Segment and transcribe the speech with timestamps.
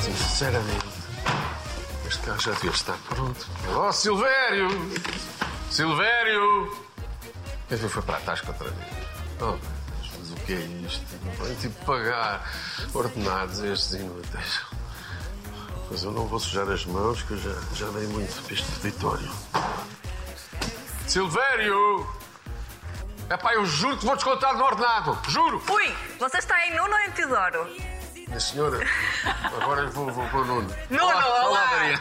[0.00, 0.86] Sinceramente,
[2.06, 3.46] este carro já devia estar pronto.
[3.76, 4.68] Oh, Silvério!
[5.70, 6.84] Silvério!
[7.68, 8.88] Quer dizer, foi para a tasca outra vez.
[9.40, 9.56] Oh,
[10.18, 11.04] mas o que é isto?
[11.38, 12.50] Vai tipo pagar
[12.92, 14.60] ordenados estes inúteis.
[15.90, 18.70] Mas eu não vou sujar as mãos, que eu já, já dei muito para este
[18.80, 19.30] peditório.
[21.06, 22.23] Silvério!
[23.30, 25.18] É pá, eu juro que vou descontar do ordenado.
[25.28, 25.62] Juro!
[25.70, 27.68] Ui, você está em Nuno ou em Teodoro?
[28.26, 28.78] Minha senhora,
[29.60, 30.74] agora vou, vou para o Nuno.
[30.90, 31.66] Nuno, olá, olá.
[31.66, 32.00] Maria.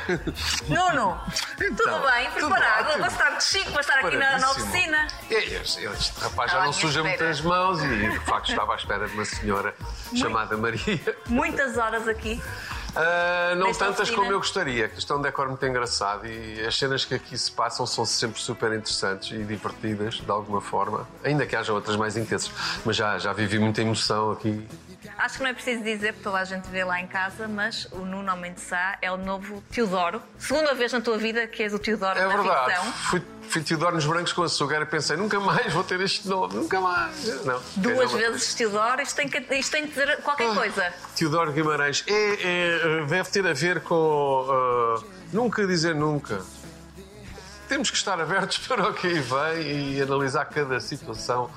[0.67, 1.21] Nuno,
[1.61, 2.31] Então, tudo bem?
[2.31, 2.87] tudo Preparado?
[2.87, 3.03] ótimo.
[3.03, 5.07] Você está muito chique para estar aqui na, na oficina.
[5.29, 7.07] É, Este, este rapaz já não suja espera.
[7.17, 9.75] muitas mãos e, de facto, estava à espera de uma senhora
[10.15, 11.17] chamada Maria.
[11.27, 12.41] Muitas horas aqui.
[12.95, 14.17] Ah, não Nesta tantas oficina.
[14.17, 17.37] como eu gostaria, que isto é um decor muito engraçado e as cenas que aqui
[17.37, 21.95] se passam são sempre super interessantes e divertidas, de alguma forma, ainda que haja outras
[21.95, 22.51] mais intensas.
[22.85, 24.67] Mas já, já vivi muita emoção aqui.
[25.17, 27.87] Acho que não é preciso dizer, porque toda a gente vê lá em casa, mas
[27.91, 30.21] o Nuno Almeida Sá é o novo Teodoro.
[30.37, 32.71] Segunda vez na tua vida que és o Teodoro É na verdade.
[32.71, 32.93] ficção.
[33.09, 36.55] Fui, fui Teodoro nos brancos com açúcar e pensei, nunca mais vou ter este nome,
[36.55, 37.45] nunca mais.
[37.45, 40.55] Não, Duas vezes Teodoro, isto tem, que, isto tem que dizer qualquer Ah.
[40.55, 40.93] coisa.
[41.15, 46.41] Teodoro Guimarães é, é, deve ter a ver com ah, nunca dizer nunca.
[47.73, 51.49] Temos que estar abertos para o que aí vem e analisar cada situação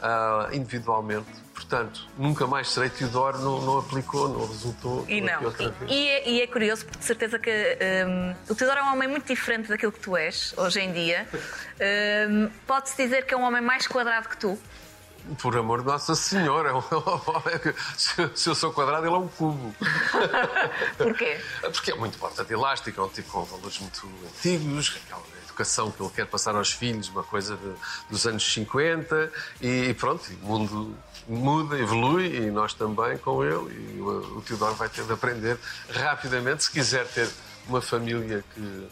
[0.00, 1.26] ah, individualmente.
[1.52, 5.04] Portanto, nunca mais serei Teodoro, não, não aplicou, não resultou.
[5.08, 5.42] E não.
[5.88, 9.08] E, é, e é curioso, porque de certeza que hum, o Teodoro é um homem
[9.08, 11.26] muito diferente daquilo que tu és hoje em dia.
[12.30, 14.56] Hum, Pode-se dizer que é um homem mais quadrado que tu.
[15.42, 16.82] Por amor de Nossa Senhora, é um
[18.36, 19.74] se, eu sou quadrado, ele é um cubo.
[20.98, 21.40] Porquê?
[21.62, 25.90] Porque é muito porta de elástico, é um tipo com valores muito antigos, aquela educação
[25.90, 27.74] que ele quer passar aos filhos, uma coisa de-
[28.10, 30.96] dos anos 50, e pronto, e o mundo
[31.28, 35.56] muda, evolui, e nós também com ele, e o, o Teodoro vai ter de aprender
[35.90, 37.30] rapidamente, se quiser ter
[37.68, 38.88] uma família que,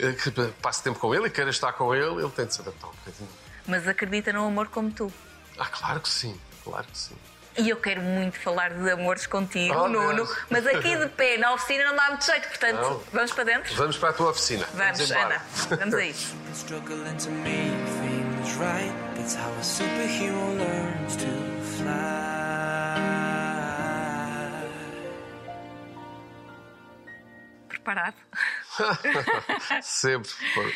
[0.00, 0.30] eh, que
[0.60, 2.90] passe tempo com ele e queira estar com ele, ele tem de se adaptar um
[2.90, 3.28] bocadinho.
[3.66, 5.10] Mas acredita no amor como tu.
[5.56, 7.14] Ah, claro que sim, claro que sim.
[7.58, 10.38] E eu quero muito falar de amores contigo, Oh, Nuno, Deus.
[10.48, 13.02] mas aqui de pé na oficina não dá muito jeito, portanto, Não.
[13.12, 13.74] vamos para dentro?
[13.74, 14.66] Vamos para a tua oficina.
[14.72, 15.42] Vamos, embora.
[15.70, 16.34] Ana, vamos a isso.
[27.82, 28.14] Preparado?
[29.82, 30.30] Sempre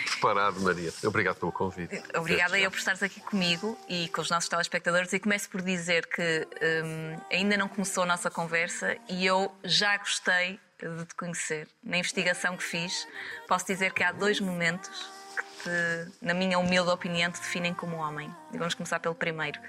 [0.04, 0.92] preparado, Maria.
[1.04, 2.02] Obrigado pelo convite.
[2.16, 5.12] Obrigada eu por estares aqui comigo e com os nossos telespectadores.
[5.12, 6.48] E começo por dizer que
[6.84, 11.68] hum, ainda não começou a nossa conversa e eu já gostei de te conhecer.
[11.82, 13.06] Na investigação que fiz,
[13.46, 17.98] posso dizer que há dois momentos que, te, na minha humilde opinião, te definem como
[17.98, 18.34] homem.
[18.52, 19.60] E vamos começar pelo primeiro.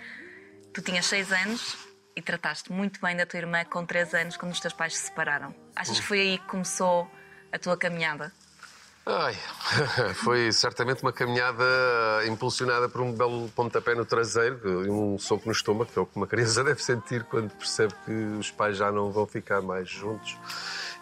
[0.73, 1.77] Tu tinhas seis anos
[2.15, 5.05] e trataste muito bem da tua irmã com três anos quando os teus pais se
[5.05, 5.53] separaram.
[5.75, 7.07] Achas que foi aí que começou
[7.51, 8.31] a tua caminhada?
[9.09, 9.37] Ai,
[10.23, 11.63] foi certamente uma caminhada
[12.27, 16.05] impulsionada por um belo pontapé no traseiro e um soco no estômago, que é o
[16.05, 19.89] que uma criança deve sentir quando percebe que os pais já não vão ficar mais
[19.89, 20.37] juntos.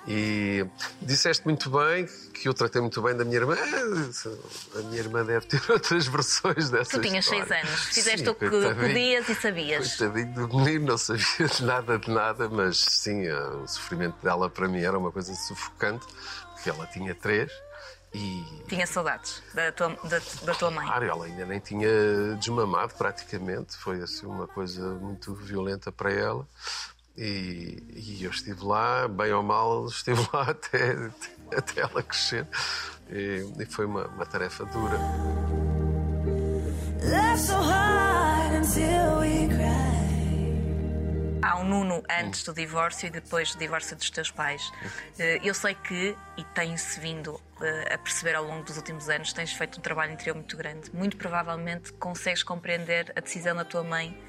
[0.07, 0.65] E
[1.01, 3.55] disseste muito bem que eu tratei muito bem da minha irmã.
[4.75, 7.63] A minha irmã deve ter outras versões dessa Tu tinhas seis história.
[7.63, 9.95] anos, fizeste Sim, o que podias e sabias.
[9.95, 14.47] Coitadinho do menino, não sabia de nada de nada, mas sim, eh, o sofrimento dela
[14.49, 16.05] para mim era uma coisa sufocante,
[16.53, 17.51] porque ela tinha três
[18.13, 18.63] e.
[18.67, 20.85] Tinha saudades da tua, da, da tua mãe.
[20.85, 26.47] Claro, ela ainda nem tinha desmamado praticamente, foi assim uma coisa muito violenta para ela.
[27.17, 30.95] E, e eu estive lá, bem ou mal, estive lá até,
[31.55, 32.47] até ela crescer.
[33.09, 34.97] E, e foi uma, uma tarefa dura.
[37.03, 39.95] Laugh so hard until we cry.
[41.43, 44.71] Há um Nuno antes do divórcio e depois do divórcio dos teus pais.
[45.19, 49.31] Eh, Eu sei que, e tem-se vindo eh, a perceber ao longo dos últimos anos,
[49.31, 50.89] tens feito um trabalho interior muito grande.
[50.91, 54.19] Muito provavelmente consegues compreender a decisão da tua mãe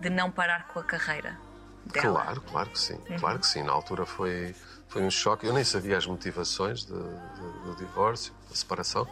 [0.00, 1.38] de não parar com a carreira.
[1.92, 2.20] Dela.
[2.22, 3.62] Claro, claro que sim, claro que sim.
[3.62, 4.54] Na altura foi,
[4.88, 5.46] foi um choque.
[5.46, 9.06] Eu nem sabia as motivações de- de- do divórcio, da separação.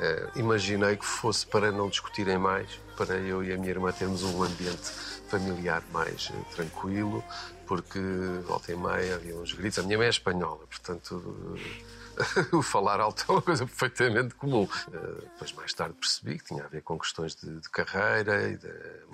[0.00, 4.22] Eh, imaginei que fosse para não discutirem mais, para eu e a minha irmã termos
[4.22, 4.90] um ambiente
[5.28, 7.24] familiar mais eh, tranquilo,
[7.66, 7.98] porque
[8.46, 9.78] volta e meia havia uns gritos.
[9.78, 11.56] A minha mãe é espanhola, portanto.
[12.52, 14.68] o falar alto é uma coisa perfeitamente comum.
[14.92, 14.98] Eh,
[15.32, 18.68] depois, mais tarde, percebi que tinha a ver com questões de, de carreira e de.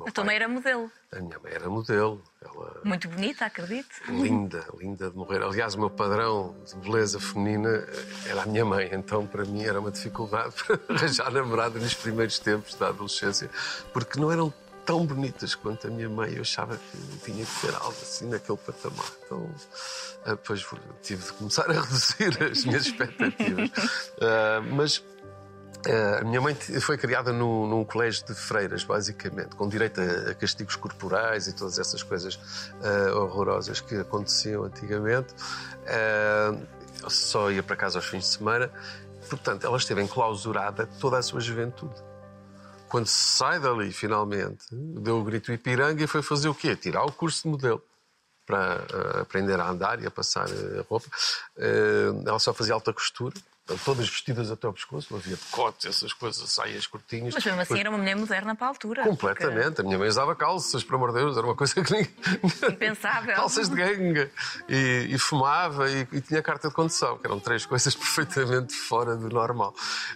[0.06, 0.90] A tua mãe era modelo.
[1.12, 2.22] A minha mãe era modelo.
[2.42, 3.88] Ela Muito bonita, acredito.
[4.08, 5.42] linda, linda de morrer.
[5.42, 7.86] Aliás, o meu padrão de beleza feminina
[8.26, 12.38] era a minha mãe, então para mim era uma dificuldade para arranjar namorada nos primeiros
[12.38, 13.50] tempos da adolescência,
[13.92, 14.52] porque não eram
[14.86, 16.32] tão bonitas quanto a minha mãe.
[16.34, 19.12] Eu achava que tinha que ter algo assim naquele patamar.
[19.24, 19.50] Então,
[20.24, 20.64] ah, depois
[21.02, 23.70] tive de começar a reduzir as minhas expectativas.
[24.22, 25.02] Ah, mas
[25.88, 30.30] ah, a minha mãe foi criada num, num colégio de freiras, basicamente, com direito a,
[30.30, 32.38] a castigos corporais e todas essas coisas
[32.80, 35.34] ah, horrorosas que aconteciam antigamente.
[37.02, 38.70] Eu só ia para casa aos fins de semana.
[39.28, 41.94] Portanto, ela esteve enclausurada toda a sua juventude.
[42.96, 46.74] Quando sai dali, finalmente, deu o grito Ipiranga e foi fazer o quê?
[46.74, 47.82] Tirar o curso de modelo
[48.46, 51.06] para ah, aprender a andar e a passar ah, roupa.
[51.58, 53.34] Ah, ela só fazia alta costura,
[53.84, 57.34] todas vestidas até ao pescoço, não havia decotes, essas coisas, saias curtinhas.
[57.34, 59.02] Mas mesmo assim era uma mulher moderna para a altura.
[59.02, 59.80] Completamente.
[59.80, 62.10] A minha mãe usava calças, por amor de Deus, era uma coisa que ninguém.
[62.70, 63.34] Impensável.
[63.36, 64.30] calças de ganga.
[64.68, 69.16] E, e fumava e, e tinha carta de condução, que eram três coisas perfeitamente fora
[69.16, 69.74] do normal.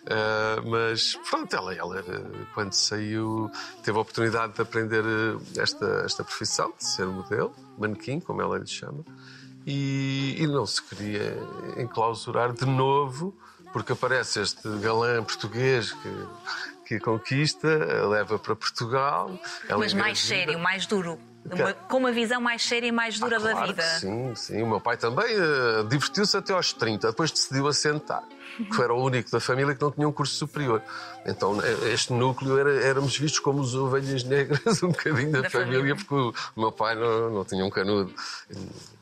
[0.08, 3.50] Ah, mas pronto, ela, ela era- quando saiu,
[3.82, 8.58] teve a oportunidade de aprender eh, esta, esta profissão, de ser modelo, manequim, como ela
[8.58, 9.05] lhe chama,
[9.66, 11.36] e, e não se queria
[11.78, 13.36] enclausurar de novo,
[13.72, 16.26] porque aparece este galã português que,
[16.86, 19.30] que a conquista, a leva para Portugal.
[19.78, 21.18] Mas mais sério, mais duro.
[21.42, 23.82] Uma- com uma visão mais séria e mais dura Ah, da claro vida.
[23.82, 24.62] que sim, sim.
[24.62, 28.22] O meu pai também eh, divertiu-se até aos 30, depois decidiu assentar,
[28.58, 30.82] que era o único da família que não tinha um curso superior.
[31.24, 35.50] Então, eh, este núcleo era, éramos vistos como os ovelhas negras, um bocadinho da, Da
[35.50, 35.96] família, família.
[35.96, 38.12] porque o meu pai não, não tinha um canudo.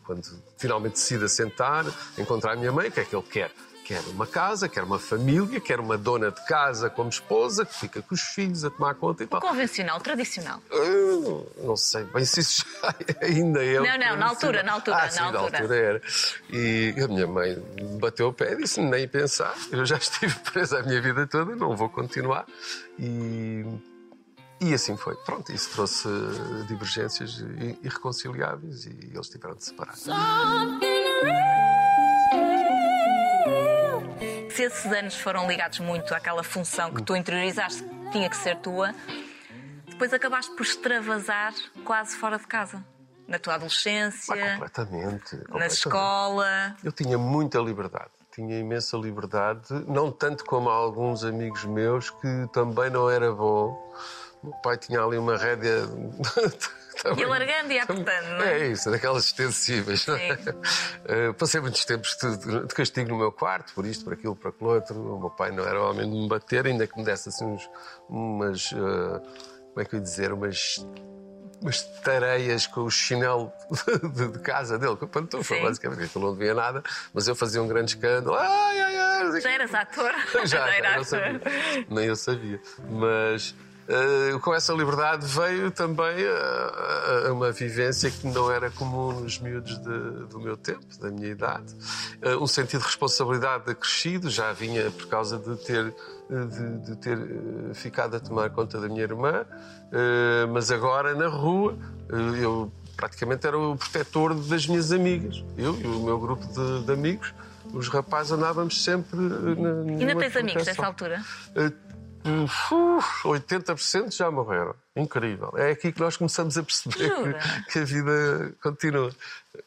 [0.09, 0.23] Quando
[0.57, 1.85] finalmente decide assentar,
[2.17, 3.53] encontrar a minha mãe, o que é que ele quer?
[3.85, 8.01] Quer uma casa, quer uma família, quer uma dona de casa como esposa, que fica
[8.01, 9.39] com os filhos a tomar conta e tal.
[9.41, 10.63] Convencional, tradicional.
[10.71, 13.81] Eu não sei bem se isso já ainda é.
[13.81, 15.59] Não, não, na altura, na altura, Ah, na sim, na altura.
[15.59, 16.03] altura era.
[16.51, 17.55] E a minha mãe
[18.01, 21.55] bateu o pé e disse: nem pensar, eu já estive presa a minha vida toda,
[21.55, 22.47] não vou continuar.
[22.99, 23.63] E.
[24.61, 25.15] E assim foi.
[25.17, 26.09] Pronto, isso trouxe
[26.67, 27.39] divergências
[27.83, 29.95] irreconciliáveis e eles tiveram de separar.
[34.51, 38.57] Se esses anos foram ligados muito àquela função que tu interiorizaste que tinha que ser
[38.57, 38.93] tua,
[39.87, 42.85] depois acabaste por extravasar quase fora de casa.
[43.29, 45.71] Na tua Ah, adolescência, completamente, na completamente.
[45.75, 46.77] escola.
[46.83, 52.89] Eu tinha muita liberdade, tinha imensa liberdade, não tanto como alguns amigos meus que também
[52.91, 53.77] não era bom.
[54.43, 55.83] O meu pai tinha ali uma rédea.
[57.03, 58.61] também- E alargando e apertando, não é?
[58.61, 60.07] É isso, daquelas extensíveis.
[60.09, 60.39] é?
[61.07, 64.49] Eh, passei muitos tempos de, de castigo no meu quarto, por isto, por aquilo, por
[64.49, 64.95] aquilo outro.
[65.17, 67.69] O meu pai não era homem de me bater, ainda que me desse assim uns,
[68.09, 68.73] umas.
[68.73, 69.21] eh,
[69.69, 70.33] como é que eu ia dizer?
[70.33, 70.85] Umas
[71.61, 73.53] umas tareias com o chinelo
[74.15, 77.61] de, de casa dele, com a pantufa, basicamente, aquilo não devia nada, mas eu fazia
[77.61, 78.37] um grande escândalo.
[78.39, 79.27] Ai, ai, ai.
[79.29, 80.13] o Já eras ator?
[80.47, 81.05] Já, já, ator.
[81.05, 81.41] sabia.
[81.91, 82.61] Nem eu sabia.
[82.89, 83.57] Mas
[83.89, 89.21] eh, com essa liberdade veio também a, a- a uma vivência que não era comum
[89.21, 91.75] nos miúdos de- do meu tempo, da minha idade.
[92.21, 95.95] Eh, um sentido de responsabilidade acrescido, já vinha por causa de ter,
[96.29, 99.45] de, de ter eh, ficado a tomar conta da minha irmã,
[99.93, 101.77] eh, mas agora na rua
[102.41, 105.43] eu praticamente era o protetor das minhas amigas.
[105.57, 107.33] Eu e o meu grupo de, de amigos.
[107.73, 111.23] Os rapazes andávamos sempre na, Ainda tens amigos dessa altura?
[112.29, 114.75] Uh, uf, 80% já morreram.
[114.95, 115.53] Incrível.
[115.57, 119.11] É aqui que nós começamos a perceber que, que a vida continua.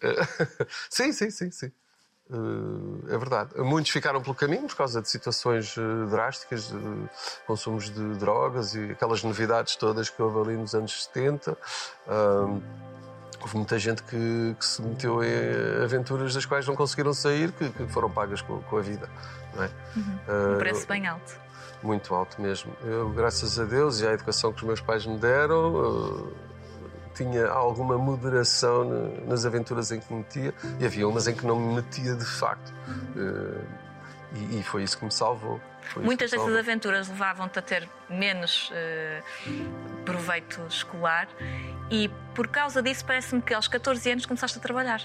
[0.90, 1.72] Sim, sim, sim, sim.
[2.30, 3.58] Uh, é verdade.
[3.58, 7.10] Muitos ficaram pelo caminho por causa de situações uh, drásticas, de
[7.46, 11.58] consumos de drogas e aquelas novidades todas que houve ali nos anos 70.
[12.08, 12.62] Um,
[13.42, 17.72] Houve muita gente que, que se meteu em aventuras das quais não conseguiram sair, que,
[17.72, 19.10] que foram pagas com, com a vida.
[19.56, 19.70] Não é?
[19.98, 21.36] Um Uh, preço bem alto.
[21.84, 22.72] Muito alto mesmo.
[22.84, 26.52] Eu, graças a Deus e à educação que os meus pais me deram, eh,
[27.16, 31.46] tinha alguma moderação na- nas aventuras em que me metia e havia umas em que
[31.46, 32.74] não me metia de facto.
[33.18, 33.62] Eh,
[34.34, 35.60] e, e foi isso que me salvou.
[35.98, 36.58] Muitas me dessas salvou.
[36.60, 39.22] aventuras levavam-te a ter menos eh,
[40.06, 41.28] proveito escolar
[41.90, 45.02] e por causa disso parece-me que aos 14 anos começaste a trabalhar.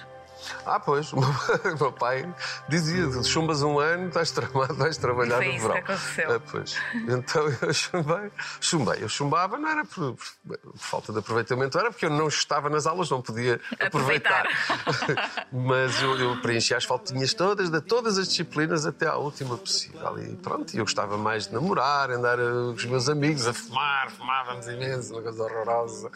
[0.65, 1.17] Ah, pois, o
[1.81, 2.29] meu, pai
[2.69, 5.83] dizia: chumbas um ano, estás tramado, vais trabalhar foi no isso verão.
[5.83, 6.35] que aconteceu.
[6.35, 6.77] Ah, pois.
[7.09, 8.31] Então eu chumbei.
[8.61, 9.03] Chumbei.
[9.03, 12.87] Eu chumbava, não era por, por- falta de aproveitamento, era porque eu não estava nas
[12.87, 14.47] aulas, não podia aproveitar.
[14.47, 15.47] Aproveitar.
[15.53, 20.19] Mas eu, eu preenchi as faltinhas todas, de todas as disciplinas, até à última possível.
[20.19, 24.67] E pronto, eu gostava mais de namorar, andar com os meus amigos, a fumar, fumávamos
[24.69, 26.11] imenso, uma coisa horrorosa.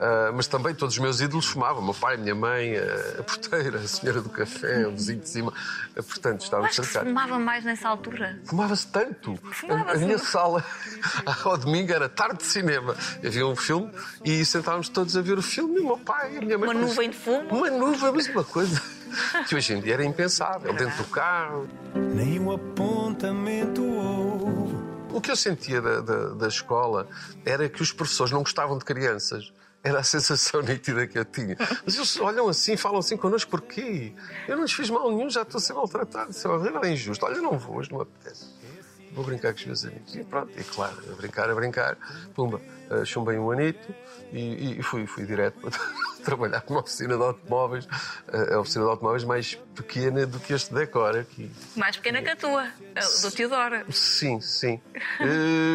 [0.00, 3.57] Ah, mas também todos os meus ídolos fumavam, meu pai, minha mãe, ah, portanto.
[3.58, 5.52] A senhora do café, o vizinho de cima.
[5.94, 7.08] Portanto, estávamos cercados.
[7.08, 8.38] fumava mais nessa altura.
[8.44, 9.38] Fumava-se tanto.
[9.42, 10.04] A, a Fumava-se.
[10.04, 10.64] minha sala
[11.44, 12.94] ao domingo era tarde de cinema.
[13.24, 13.90] Havia um filme
[14.24, 15.76] e sentávamos todos a ver o filme.
[15.76, 16.68] E o meu pai e a minha mãe.
[16.70, 17.48] Uma nuvem de fumo?
[17.48, 18.80] Uma nuvem, mas uma coisa
[19.48, 20.72] que hoje em dia era impensável.
[20.74, 21.68] Dentro do carro.
[21.94, 24.76] Nem o apontamento houve.
[25.12, 27.08] O que eu sentia da, da, da escola
[27.44, 29.52] era que os professores não gostavam de crianças.
[29.82, 31.56] Era a sensação nítida que eu tinha.
[31.84, 34.12] Mas eles olham assim, falam assim connosco, porquê?
[34.46, 36.30] Eu não lhes fiz mal nenhum, já estou a ser maltratado.
[36.30, 37.24] Isso é horrível, é injusto.
[37.24, 38.46] Olha, não vou, hoje não apetece.
[39.12, 40.14] Vou brincar com os meus amigos.
[40.14, 41.96] E pronto, e claro, a brincar, a brincar.
[42.34, 43.94] Pumba, uh, chumbei um anito
[44.32, 45.70] e, e fui, fui direto para
[46.24, 47.86] trabalhar numa oficina de automóveis.
[47.86, 51.50] Uh, a oficina de automóveis mais pequena do que este decor aqui.
[51.74, 52.68] Mais pequena que a tua,
[53.22, 53.90] do Teodoro.
[53.90, 54.80] Sim, sim.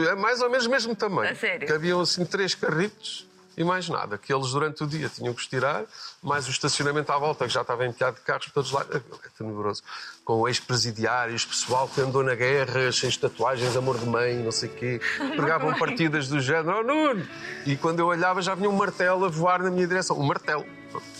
[0.10, 1.32] É mais ou menos o mesmo tamanho.
[1.32, 1.68] A sério?
[1.68, 4.18] Cabiam assim três carritos e mais nada.
[4.18, 5.84] Que eles durante o dia tinham que estirar,
[6.22, 8.86] mais o estacionamento à volta, que já estava empilhado de carros por todos lá.
[8.94, 9.00] É
[9.38, 9.84] tenebroso.
[10.24, 14.74] Com ex-presidiários, pessoal que andou na guerra, sem tatuagens, amor de mãe, não sei o
[14.74, 15.02] quê.
[15.36, 17.28] Pregavam partidas do género, oh Nuno!
[17.66, 20.18] E quando eu olhava já vinha um martelo a voar na minha direção.
[20.20, 20.66] Um martelo.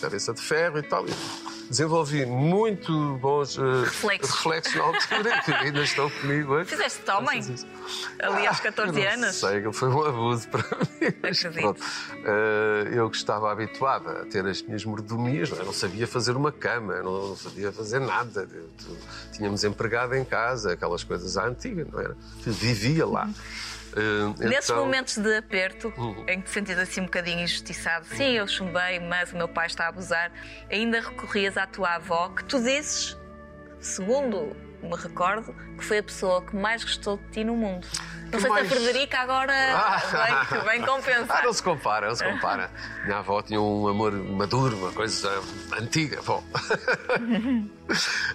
[0.00, 1.04] Cabeça de ferro e tal.
[1.06, 4.34] E desenvolvi muito bons eh, Reflexos.
[4.36, 6.70] reflexos na altura, que ainda estão comigo hoje.
[6.70, 7.02] Fizeste
[7.50, 7.66] isso.
[8.20, 9.26] Ali aos 14 Eu anos?
[9.42, 11.14] Não sei, foi um abuso para mim.
[11.22, 11.80] Mas pronto.
[12.24, 15.64] Eh, eu que estava habituada a ter as minhas mordomias, não, é?
[15.64, 18.48] não sabia fazer uma cama, não sabia fazer nada.
[18.52, 18.96] Eu- tu-
[19.32, 22.16] tínhamos empregado em casa, aquelas coisas à antiga, não era?
[22.46, 23.28] Vivia lá.
[23.96, 26.24] Eh, Nesses então- momentos de aperto, Uhum.
[26.28, 29.66] em que te sentias assim um bocadinho injustiçado, sim, eu chumbei, mas o meu pai
[29.66, 30.32] está a abusar,
[30.70, 33.16] ainda recorrias à tua avó, que tu dizes,
[33.80, 37.86] segundo me recordo, que foi a pessoa que mais gostou de ti no mundo.
[38.30, 38.68] Não sei mais?
[38.68, 39.52] se a Frederica agora
[40.52, 41.44] vem, vem Ah, compensar.
[41.44, 42.70] não se compara, não se compara.
[43.04, 45.30] Minha avó tinha um amor maduro, uma coisa
[45.80, 46.20] antiga.
[46.22, 46.42] Bom.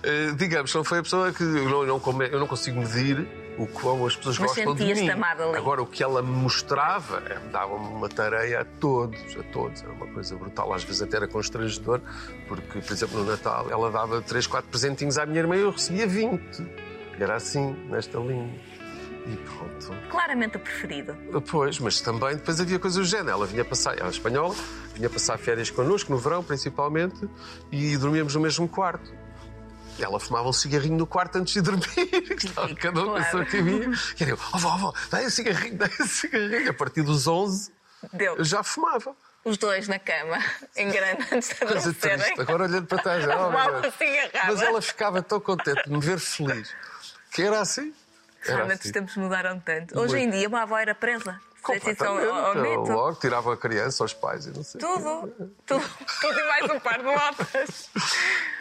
[0.03, 3.27] Eh, Digamos, não foi a pessoa que eu não, eu não consigo medir
[3.59, 5.09] o quão as pessoas Mas gostam de mim.
[5.09, 5.57] amada ali.
[5.57, 9.83] Agora, o que ela me mostrava eh, dava-me uma tarefa a todos, a todos.
[9.83, 10.73] Era uma coisa brutal.
[10.73, 11.99] Às vezes até era constrangedor,
[12.47, 15.71] porque, por exemplo, no Natal ela dava 3, 4 presentinhos à minha irmã e eu
[15.71, 16.41] recebia 20.
[17.19, 18.49] E era assim, nesta linha.
[19.27, 19.93] E pronto.
[20.09, 21.15] Claramente o preferido.
[21.51, 23.31] Pois, mas também depois havia coisas do género.
[23.31, 24.55] Ela vinha passar, ela é espanhola,
[24.95, 27.29] vinha passar férias connosco, no verão principalmente,
[27.71, 29.18] e dormíamos no mesmo quarto.
[30.01, 31.85] Ela fumava um cigarrinho no quarto antes de dormir.
[32.37, 33.51] que estava cada um com a sua Claro.
[33.51, 33.91] caminha.
[34.19, 36.69] E eu, oh, vó, vó, dá um cigarrinho, dá um cigarrinho.
[36.69, 37.71] A partir dos 11,
[38.13, 38.37] Deu.
[38.37, 39.15] eu já fumava.
[39.45, 40.37] Os dois na cama,
[40.75, 42.33] em grande, antes de adormecerem.
[42.37, 46.73] Agora olhando para trás, oh, mas ela ficava tão contente de me ver feliz
[47.31, 47.93] que era assim.
[48.43, 48.89] Era Realmente assim.
[48.89, 49.97] os tempos mudaram tanto.
[49.99, 51.39] Hoje em dia, uma avó era presa.
[51.61, 52.59] Completamente.
[52.61, 52.91] neto.
[52.91, 54.79] Logo tirava a criança aos pais e não sei.
[54.79, 55.27] Tudo,
[55.65, 55.85] tudo,
[56.21, 57.89] tudo e mais um par de latas.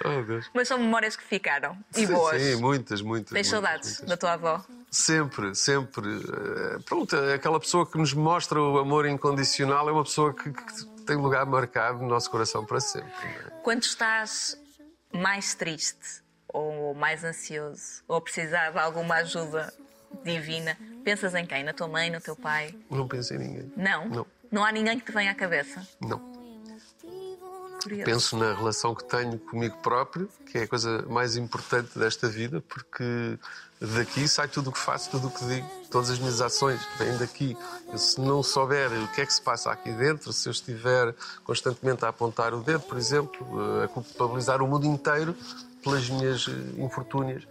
[0.05, 0.51] Oh, Deus.
[0.55, 1.77] Mas são memórias que ficaram.
[1.97, 2.41] E Sim, boas.
[2.41, 3.33] Sim, muitas, muitas.
[3.33, 4.09] Tens saudades muitas.
[4.09, 4.65] da tua avó?
[4.91, 6.07] Sempre, sempre.
[6.09, 10.51] Eh, Pronto, é aquela pessoa que nos mostra o amor incondicional é uma pessoa que,
[10.53, 13.11] que tem lugar marcado no nosso coração para sempre.
[13.27, 13.51] é?
[13.63, 14.57] Quando estás
[15.13, 19.73] mais triste, ou mais ansioso, ou precisar de alguma ajuda
[20.25, 21.65] divina, pensas em quem?
[21.65, 22.75] Na tua mãe, no teu pai?
[22.91, 23.73] Não penso em ninguém.
[23.77, 24.27] Não?
[24.51, 24.65] Não.
[24.65, 25.87] há ninguém que te venha à cabeça?
[26.01, 26.39] Não.
[27.83, 28.05] Curioso.
[28.05, 32.61] Penso na relação que tenho comigo próprio, que é a coisa mais importante desta vida,
[32.69, 33.39] porque
[33.81, 37.17] daqui sai tudo o que faço, tudo o que digo, todas as minhas ações vêm
[37.17, 37.57] daqui.
[37.91, 41.15] Eu, se não souber o que é que se passa aqui dentro, se eu estiver
[41.45, 43.47] constantemente a apontar o dedo, por exemplo,
[43.81, 45.37] eh, a culpabilizar o mundo inteiro
[45.83, 47.47] pelas minhas eh, infortúnias,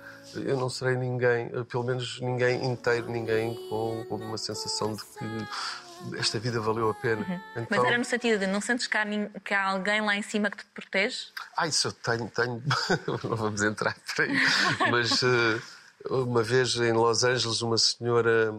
[0.45, 6.17] eu não serei ninguém, pelo menos ninguém inteiro, ninguém com, com uma sensação de que
[6.17, 7.25] esta vida valeu a pena.
[7.55, 9.05] Mas Então- era no sentido de não sentes que há,
[9.43, 11.27] que há alguém lá em cima que te protege?
[11.55, 12.61] Ah, isso eu tenho, tenho.
[13.27, 14.39] Não vamos entrar por aí.
[14.91, 15.59] Mas eh,
[16.09, 18.53] uma vez em Los Angeles, uma senhora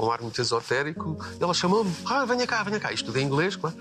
[0.00, 2.92] um ar muito esotérico, ela chamou-me: ah, venha cá, venha cá.
[2.92, 3.76] Isto tudo em inglês, claro,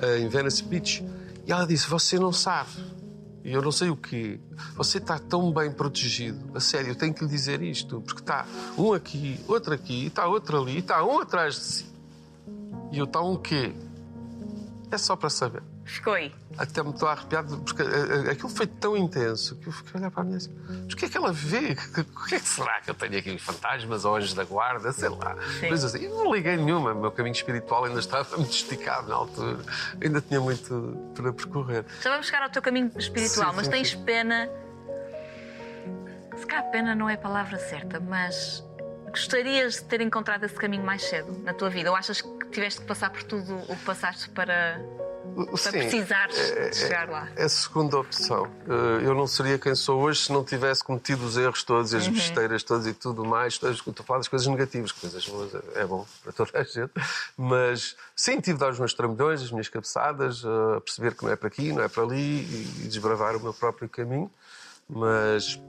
[0.00, 1.04] eh, em Venice Beach.
[1.46, 2.70] E ela disse: Você não sabe.
[3.48, 4.38] E eu não sei o quê.
[4.76, 6.54] Você está tão bem protegido.
[6.54, 8.02] A sério, eu tenho que lhe dizer isto.
[8.02, 11.86] Porque está um aqui, outro aqui, está outro ali, está um atrás de si.
[12.92, 13.72] E eu está um quê?
[14.90, 15.62] É só para saber.
[15.88, 16.34] Ficou aí.
[16.58, 19.98] Até me estou arrepiado, porque eh, eh, aquilo foi tão intenso que eu fiquei a
[19.98, 21.76] olhar para a minha assim, mas o que é que ela vê?
[21.98, 23.38] O que é que será que eu tenho aqui?
[23.38, 24.92] Fantasmas ou anjos da guarda?
[24.92, 25.34] Sei lá.
[25.58, 25.70] Sim.
[25.70, 29.14] Mas assim, eu não liguei nenhuma, o meu caminho espiritual ainda estava muito esticado na
[29.14, 29.58] altura,
[30.02, 31.86] ainda tinha muito para percorrer.
[32.02, 34.50] Já vamos chegar ao teu caminho espiritual, Sim, mas sim, tens pena.
[36.36, 38.62] Se calhar pena não é a palavra certa, mas
[39.10, 41.90] gostarias de ter encontrado esse caminho mais cedo na tua vida?
[41.90, 44.78] Ou achas que tiveste que passar por tudo o que passaste para
[45.34, 47.28] Para precisares de chegar lá.
[47.36, 48.50] É a segunda opção.
[48.68, 51.96] Eh, Eu não seria quem sou hoje se não tivesse cometido os erros todos, e
[51.96, 52.02] Uhum.
[52.02, 53.54] as besteiras todas e tudo mais.
[53.54, 56.90] Estou a falar das coisas negativas, coisas boas é bom para toda a gente.
[57.36, 61.30] Mas sim, tive de dar os meus trambolhões, as minhas cabeçadas, a perceber que não
[61.30, 62.40] é para aqui, não é para ali
[62.82, 64.30] e desbravar o meu próprio caminho.
[64.88, 65.60] Mas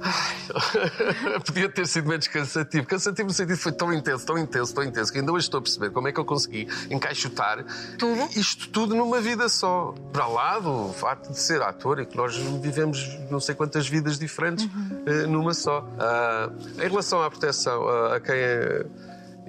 [1.46, 2.86] Podia ter sido menos cansativo.
[2.86, 5.62] Cansativo no sentido foi tão intenso, tão intenso, tão intenso, que ainda hoje estou a
[5.62, 7.64] perceber como é que eu consegui encaixotar
[7.98, 8.28] Tudo?
[8.36, 9.94] isto tudo numa vida só.
[10.12, 14.18] Para lá do facto de ser ator e que nós vivemos não sei quantas vidas
[14.18, 14.68] diferentes
[15.06, 15.86] eh, numa só.
[15.98, 18.86] Ah, em relação à proteção, ah, a quem é.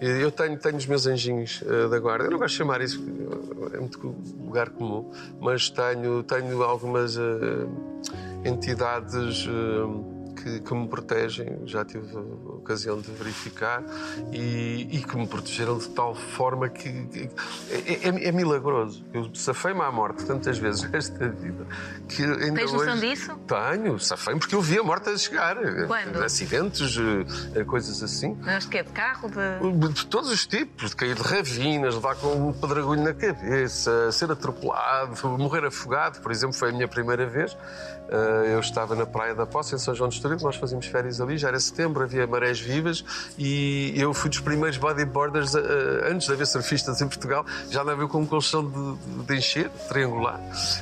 [0.01, 2.25] Eu tenho, tenho os meus anjinhos eh, da guarda.
[2.25, 2.99] Eu não gosto de chamar isso,
[3.71, 3.99] é muito
[4.43, 7.17] lugar comum, mas tenho, tenho algumas
[8.43, 9.47] entidades
[10.43, 11.59] que, que me protegem.
[11.65, 12.19] Já tive a
[12.55, 13.83] ocasião de verificar
[14.31, 17.29] e, e que me protegeram de tal forma que, que-
[17.69, 19.05] é, é- é milagroso.
[19.13, 21.65] Eu safei-me à morte tantas vezes nesta vida
[22.07, 23.09] que ainda Tens noção hoje...
[23.09, 23.39] disso?
[23.47, 25.55] Tenho, safei-me porque eu vi a morte a chegar.
[25.87, 26.23] Quando?
[26.23, 26.95] Acidentes,
[27.55, 28.37] eh, coisas assim.
[28.41, 29.29] Mas que é de carro?
[29.29, 29.91] De...
[29.93, 34.31] De todos os tipos, de cair de ravinas, levar com um pedragulho na cabeça, ser
[34.31, 37.55] atropelado, morrer afogado, por exemplo, foi a minha primeira vez.
[38.09, 41.19] Eh, Eu estava na Praia da Poça, em São João de Estoril, nós fazíamos férias
[41.19, 43.03] ali, já era setembro, havia marés vivas
[43.37, 48.07] e eu fui dos primeiros bodyboarders, eh, antes de haver surfistas em Portugal, já eu
[48.07, 50.39] com um colchão de, de encher, triangular,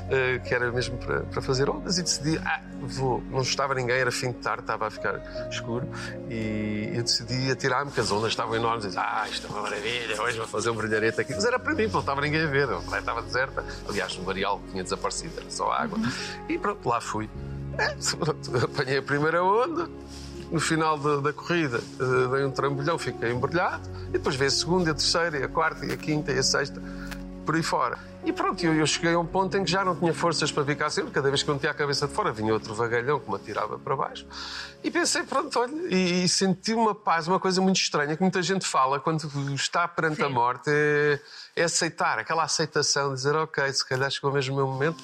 [0.09, 3.21] eh, que era mesmo para, para fazer ondas e decidi, ah, vou.
[3.29, 5.87] Não estava ninguém, era fim de tarde, estava a ficar escuro
[6.29, 8.85] e eu decidi atirar-me, porque as ondas estavam enormes.
[8.85, 11.33] E disse, ah, isto é uma maravilha, hoje vou fazer um brilharete aqui.
[11.33, 13.65] Mas era para mim, não estava ninguém a ver, a praia estava deserta.
[13.87, 15.99] Aliás, o Marial tinha desaparecido, era só água.
[16.47, 17.29] E pronto, lá fui.
[17.79, 17.95] É,
[18.63, 19.89] apanhei a primeira onda.
[20.51, 23.88] No final da, da corrida, eh, dei um trambolhão, fiquei embrulhado.
[24.09, 26.81] E depois veio a segunda, a terceira, a quarta, a quinta, e a sexta,
[27.45, 28.00] por aí fora.
[28.25, 30.65] E pronto, eu, eu cheguei a um ponto em que já não tinha forças para
[30.65, 31.12] ficar sempre.
[31.12, 33.79] Cada vez que eu metia a cabeça de fora, vinha outro vagalhão que me atirava
[33.79, 34.25] para baixo.
[34.83, 38.41] E pensei, pronto, olha, e, e senti uma paz, uma coisa muito estranha que muita
[38.41, 40.33] gente fala quando está perante a Sim.
[40.33, 41.19] morte, é,
[41.55, 45.03] é aceitar, aquela aceitação, dizer, ok, se calhar chegou mesmo o meu momento.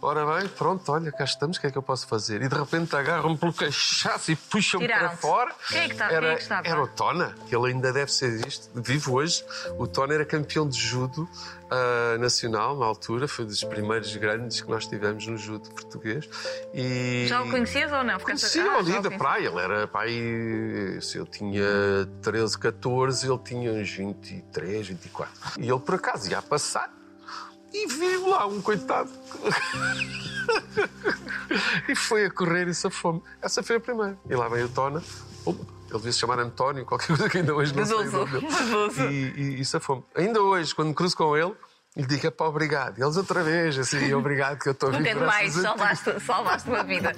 [0.00, 2.40] Ora bem, pronto, olha, cá estamos, o que é que eu posso fazer?
[2.40, 5.52] E de repente agarram-me pelo cachaço e puxam-me para fora.
[5.68, 6.68] Quem é que quem era, é que estava?
[6.68, 9.44] era o Tona, que ele ainda deve ser isto, vivo hoje.
[9.76, 11.28] O Tona era campeão de judo
[11.68, 16.28] ah, nacional na altura, foi dos primeiros grandes que nós tivemos no judo português.
[16.72, 17.26] E...
[17.28, 18.20] Já o conhecias ou não?
[18.20, 20.10] Conhecia Ah, ali da praia, ele era pai.
[21.02, 25.60] Se eu tinha 13, 14, ele tinha uns 23, 24.
[25.60, 26.97] E ele por acaso ia passar
[27.72, 29.10] e viu lá um coitado.
[31.88, 33.22] e foi a correr e safou-me.
[33.42, 34.18] Essa foi a primeira.
[34.28, 35.02] E lá veio o Tona.
[35.44, 38.30] Opa, Ele devia se chamar António, qualquer coisa que ainda hoje não sei o nome
[38.32, 38.46] dele.
[39.36, 40.04] E, e, e safou-me.
[40.14, 41.54] Ainda hoje, quando me cruzo com ele,
[41.96, 42.98] lhe digo, é pá, obrigado.
[42.98, 45.80] E eles outra vez, assim, obrigado que eu estou a Nunca vivo é demais, graças
[45.80, 47.12] a ti." salvaste, salvaste uma vida.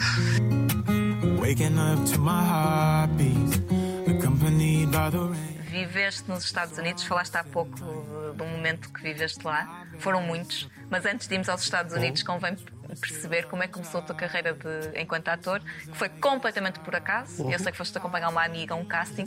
[1.40, 3.62] Waking up to my heartbeat,
[4.08, 5.59] accompanied by the rain.
[5.70, 9.86] Viveste nos Estados Unidos, falaste há pouco de um momento que viveste lá.
[10.00, 12.56] Foram muitos, mas antes de irmos aos Estados Unidos, convém
[13.00, 16.96] perceber como é que começou a tua carreira de, enquanto ator, que foi completamente por
[16.96, 17.48] acaso.
[17.48, 19.26] Eu sei que foste acompanhar uma amiga a um casting.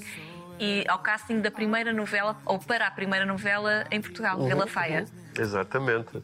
[0.60, 5.06] E ao casting da primeira novela, ou para a primeira novela em Portugal, Vila Faia.
[5.38, 6.24] Exatamente.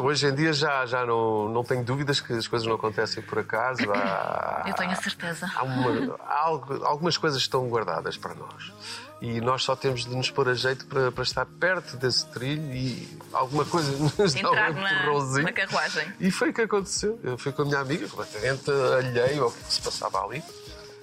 [0.00, 3.38] Hoje em dia já, já não, não tenho dúvidas que as coisas não acontecem por
[3.38, 3.82] acaso.
[3.92, 5.50] Há, Eu tenho a certeza.
[5.54, 8.72] há uma- há algo- algumas coisas estão guardadas para nós.
[9.20, 12.72] E nós só temos de nos pôr a jeito para, para estar perto desse trilho
[12.74, 15.42] e alguma coisa nos dá um Entrar na, empurrãozinho.
[15.44, 16.12] na carruagem.
[16.18, 17.20] E foi o que aconteceu.
[17.22, 20.42] Eu fui com a minha amiga, completamente alheio ao que se passava ali.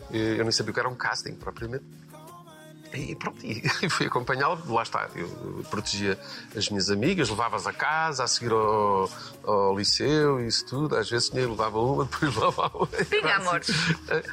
[0.09, 1.83] Eu nem sabia o que era um casting, propriamente.
[2.93, 5.27] E pronto, e fui acompanhá-la, lá está, eu
[5.69, 6.17] protegia
[6.55, 9.09] as minhas amigas, levava-as a casa, a seguir ao,
[9.43, 10.95] ao liceu isso tudo.
[10.95, 13.05] Às vezes tinha, levava uma, depois levava a outra.
[13.05, 13.67] Pinga, amores.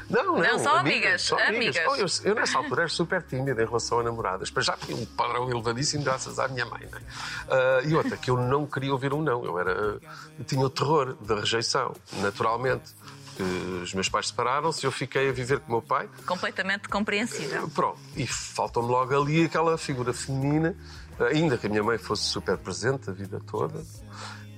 [0.08, 1.84] Não, não, Não, só amigas, só amigas.
[1.88, 4.96] Oh, eu, eu nessa altura era super tímida em relação a namoradas, mas já tinha
[4.96, 6.88] um padrão elevadíssimo graças à minha mãe.
[7.48, 9.72] Ah, e outra, que eu não queria ouvir um não, eu, era,
[10.38, 12.94] eu tinha o terror da rejeição, naturalmente.
[13.82, 16.08] Os meus pais separaram-se, eu fiquei a viver com o meu pai.
[16.26, 17.68] Completamente compreensível.
[17.68, 20.76] Pronto, e faltou-me logo ali aquela figura feminina,
[21.18, 23.82] ainda que a minha mãe fosse super presente a vida toda,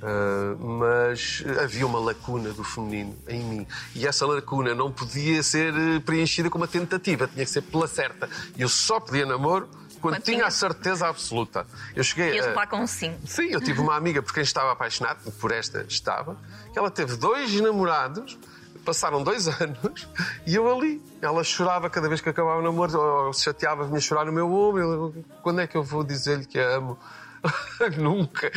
[0.03, 3.67] ah, mas havia uma lacuna do feminino em mim.
[3.95, 7.89] E essa lacuna não podia ser eh, preenchida com uma tentativa, tinha que ser pela
[7.89, 8.29] certa.
[8.57, 9.67] E eu só pedia namoro
[10.01, 11.67] quando, Quando tinha tinha- a certeza absoluta.
[11.95, 12.67] Eu cheguei Ias a...
[12.67, 13.17] com um sim.
[13.25, 16.37] Sim, eu tive uma amiga por quem estava apaixonado, por esta estava,
[16.73, 18.39] que ela teve dois namorados,
[18.87, 20.09] passaram dois anos,
[20.47, 21.03] e eu ali.
[21.21, 24.51] Ela chorava cada vez que acabava o namoro, ou se chateava, vinha chorar no meu
[24.51, 25.25] ombro.
[25.43, 26.97] Quando é que eu vou dizer-lhe que a amo?
[27.99, 28.51] Nunca.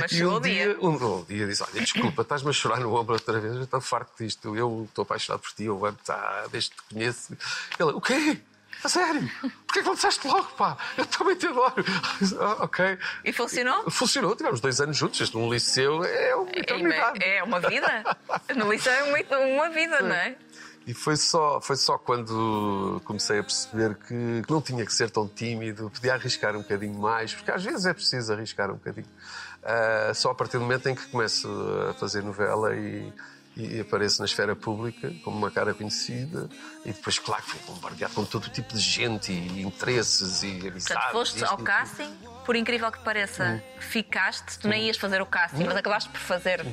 [0.00, 0.76] Mas chegou um o dia.
[0.80, 3.80] Um, um dia disse: Olha, desculpa, estás-me a chorar no ombro outra vez, eu estou
[3.80, 7.36] farto disto, eu estou apaixonado por ti, eu amo ah, desde que te conheço.
[7.78, 8.40] Ele, o quê?
[8.84, 9.30] A sério?
[9.40, 10.76] Porquê que não disseste logo, pá?
[10.96, 11.84] Eu também te adoro.
[12.40, 12.98] Ah, ok.
[13.24, 13.90] E funcionou?
[13.90, 15.20] Funcionou, tivemos dois anos juntos.
[15.20, 17.22] Este num liceu é uma eternidade.
[17.22, 18.04] É, é uma vida.
[18.56, 20.36] No liceu é uma, uma vida, não é?
[20.84, 25.10] E foi só, foi só quando comecei a perceber que, que não tinha que ser
[25.10, 29.06] tão tímido, podia arriscar um bocadinho mais, porque às vezes é preciso arriscar um bocadinho.
[29.62, 31.48] Ah, só a partir do momento em que começo
[31.88, 33.12] a fazer novela e,
[33.56, 36.48] e apareço na esfera pública como uma cara conhecida,
[36.84, 40.86] e depois, claro, fui bombardeado com todo tipo de gente e interesses e amizades.
[40.86, 45.64] Portanto, foste ao casting, por incrível que pareça, ficaste, tu nem ias fazer o casting,
[45.64, 46.64] mas acabaste por fazer.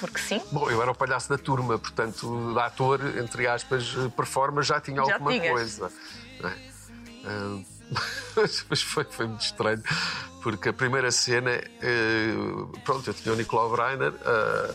[0.00, 0.40] Porque sim.
[0.52, 5.04] Bom, eu era o palhaço da turma, portanto, da ator, entre aspas, performa já tinha
[5.04, 5.50] Já alguma tinhas.
[5.50, 5.92] coisa.
[6.44, 6.52] é?
[7.24, 7.60] Ah,
[8.68, 9.82] Mas foi, foi muito estranho,
[10.42, 12.34] porque a primeira cena, eh,
[12.84, 14.12] pronto, eu tinha o Nicolau Breiner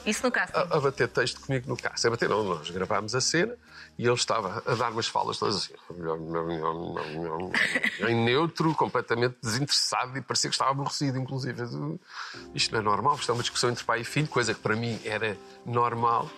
[0.06, 0.58] Isso no casting.
[0.58, 1.95] a, a bater texto comigo no carro.
[2.04, 3.56] A bater, não, nós gravámos a cena
[3.97, 5.73] e ele estava a dar umas falas todas assim,
[8.10, 11.62] em neutro, completamente desinteressado e parecia que estava aborrecido, inclusive.
[12.56, 14.76] Isto não é normal, isto é uma discussão entre pai e filho, coisa que para
[14.76, 16.30] mim era normal.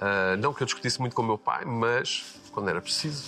[0.00, 2.24] Ah, não que eu discutisse muito com o meu pai, mas
[2.58, 3.24] quando era preciso,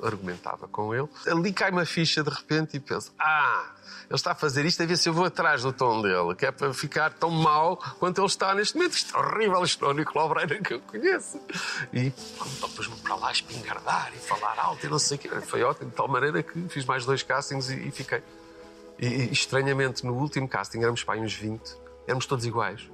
[0.00, 1.08] argumentava com ele.
[1.26, 3.72] Ali cai uma ficha de repente e penso: ah,
[4.08, 6.46] ele está a fazer isto a ver se eu vou atrás do tom dele, que
[6.46, 8.92] é para ficar tão mau quanto ele está neste momento.
[8.94, 11.40] Isto é horrível, isto é o Nicolau Breira que eu conheço.
[11.92, 12.12] E
[12.60, 15.28] depois-me para lá espingardar e falar alto e não sei o quê.
[15.40, 18.22] Foi ótimo, de tal maneira que fiz mais dois castings e, e fiquei.
[19.00, 21.60] E, e, estranhamente, no último casting éramos para aí uns 20,
[22.06, 22.88] éramos todos iguais.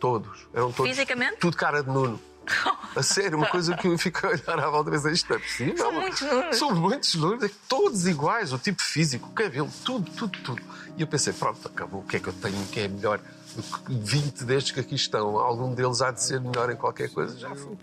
[0.00, 0.48] Todos.
[0.52, 0.90] Eram todos.
[0.90, 1.36] Fisicamente?
[1.36, 2.20] Tudo cara de Nuno.
[2.94, 5.36] A sério, uma coisa que eu fico a olhar à volta e dizer isto não
[5.36, 5.76] é possível.
[5.78, 6.56] São muitos Nunos.
[6.56, 10.62] São muitos Nunos, é que todos iguais, o tipo físico, o cabelo, tudo, tudo, tudo.
[10.96, 13.18] E eu pensei, pronto, acabou, o que é que eu tenho que é melhor
[13.56, 15.38] do que 20 destes que aqui estão?
[15.38, 17.38] Algum deles há de ser melhor em qualquer coisa?
[17.38, 17.78] Já fui.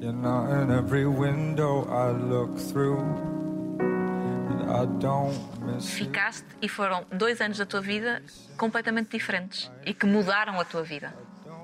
[0.00, 2.98] You know, in every window I look through,
[3.78, 6.06] and I don't miss you.
[6.06, 8.22] Ficaste e foram dois anos da tua vida
[8.56, 11.14] completamente diferentes e que mudaram a tua vida.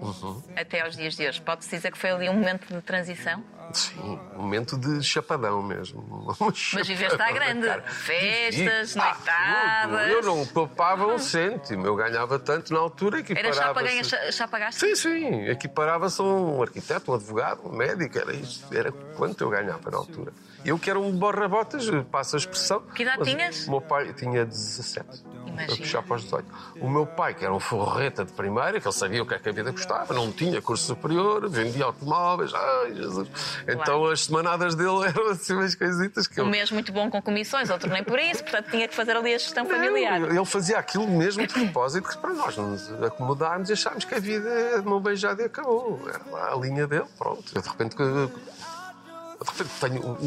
[0.01, 0.43] Uhum.
[0.57, 1.41] Até aos dias de hoje.
[1.41, 3.43] Pode-se dizer que foi ali um momento de transição?
[3.73, 6.35] Sim, um momento de chapadão mesmo.
[6.41, 7.69] Mas viveste à grande.
[7.89, 10.09] Festas, noitadas.
[10.11, 11.87] Eu não poupava um cêntimo.
[11.87, 14.81] Eu ganhava tanto na altura que Era chapa ganha, parava-se- cha- chapa gasta?
[14.87, 15.45] Sim, sim.
[15.49, 18.19] Equiparava-se a um arquiteto, um advogado, um médico.
[18.19, 18.75] Era isto.
[18.77, 20.33] Era quanto eu ganhava na altura.
[20.65, 22.81] Eu que era um borra-botas, passo a expressão.
[22.95, 23.67] Que idade tinhas?
[23.67, 25.31] O meu pai tinha 17.
[25.47, 25.77] Imagina.
[25.77, 26.47] Puxar para os 18.
[26.81, 29.39] O meu pai, que era um forreta de primeira, que ele sabia o que é
[29.39, 32.53] que a vida custava, não tinha curso superior, vendia automóveis.
[32.55, 33.29] Ai, Jesus.
[33.67, 36.45] Então as semanadas dele eram assim umas coisitas que eu.
[36.45, 39.35] Um mês muito bom com comissões, outro nem por isso, portanto tinha que fazer ali
[39.35, 40.21] a gestão familiar.
[40.21, 44.15] Não, ele fazia aquilo mesmo de propósito que para nós nos acomodarmos e acharmos que
[44.15, 46.01] a vida é de uma beijada e acabou.
[46.09, 47.45] Era lá a linha dele, pronto.
[47.55, 47.97] Eu de repente.
[49.81, 50.19] Tenho,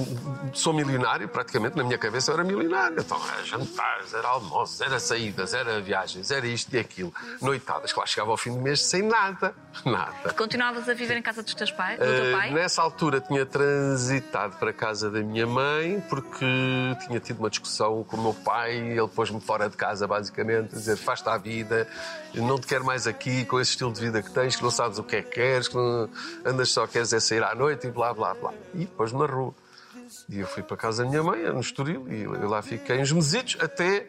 [0.54, 3.00] sou milionário, praticamente, na minha cabeça eu era milionário.
[3.00, 7.14] Então era jantares, era almoços, era saídas, era viagens, era isto e aquilo.
[7.42, 9.54] Noitadas, claro, chegava ao fim do mês sem nada.
[9.86, 10.34] Nada.
[10.34, 12.52] Continuavas a viver em casa dos teus pais, do teu Uh, pai?
[12.52, 16.46] nessa altura tinha transitado para a casa da minha mãe porque
[17.08, 20.74] tinha tido uma discussão com o meu pai e ele pôs-me fora de casa, basicamente,
[20.76, 21.88] a dizer: faz-te à vida,
[22.36, 25.00] não te quero mais aqui com esse estilo de vida que tens, que não sabes
[25.00, 26.08] o que é que queres, que não-
[26.46, 28.54] andas só queres é sair à noite e blá blá blá.
[28.76, 29.54] E pôs-me na rua.
[30.30, 33.00] E eu fui para a casa da minha mãe, no Estoril, e eu lá fiquei
[33.02, 34.08] uns mesitos até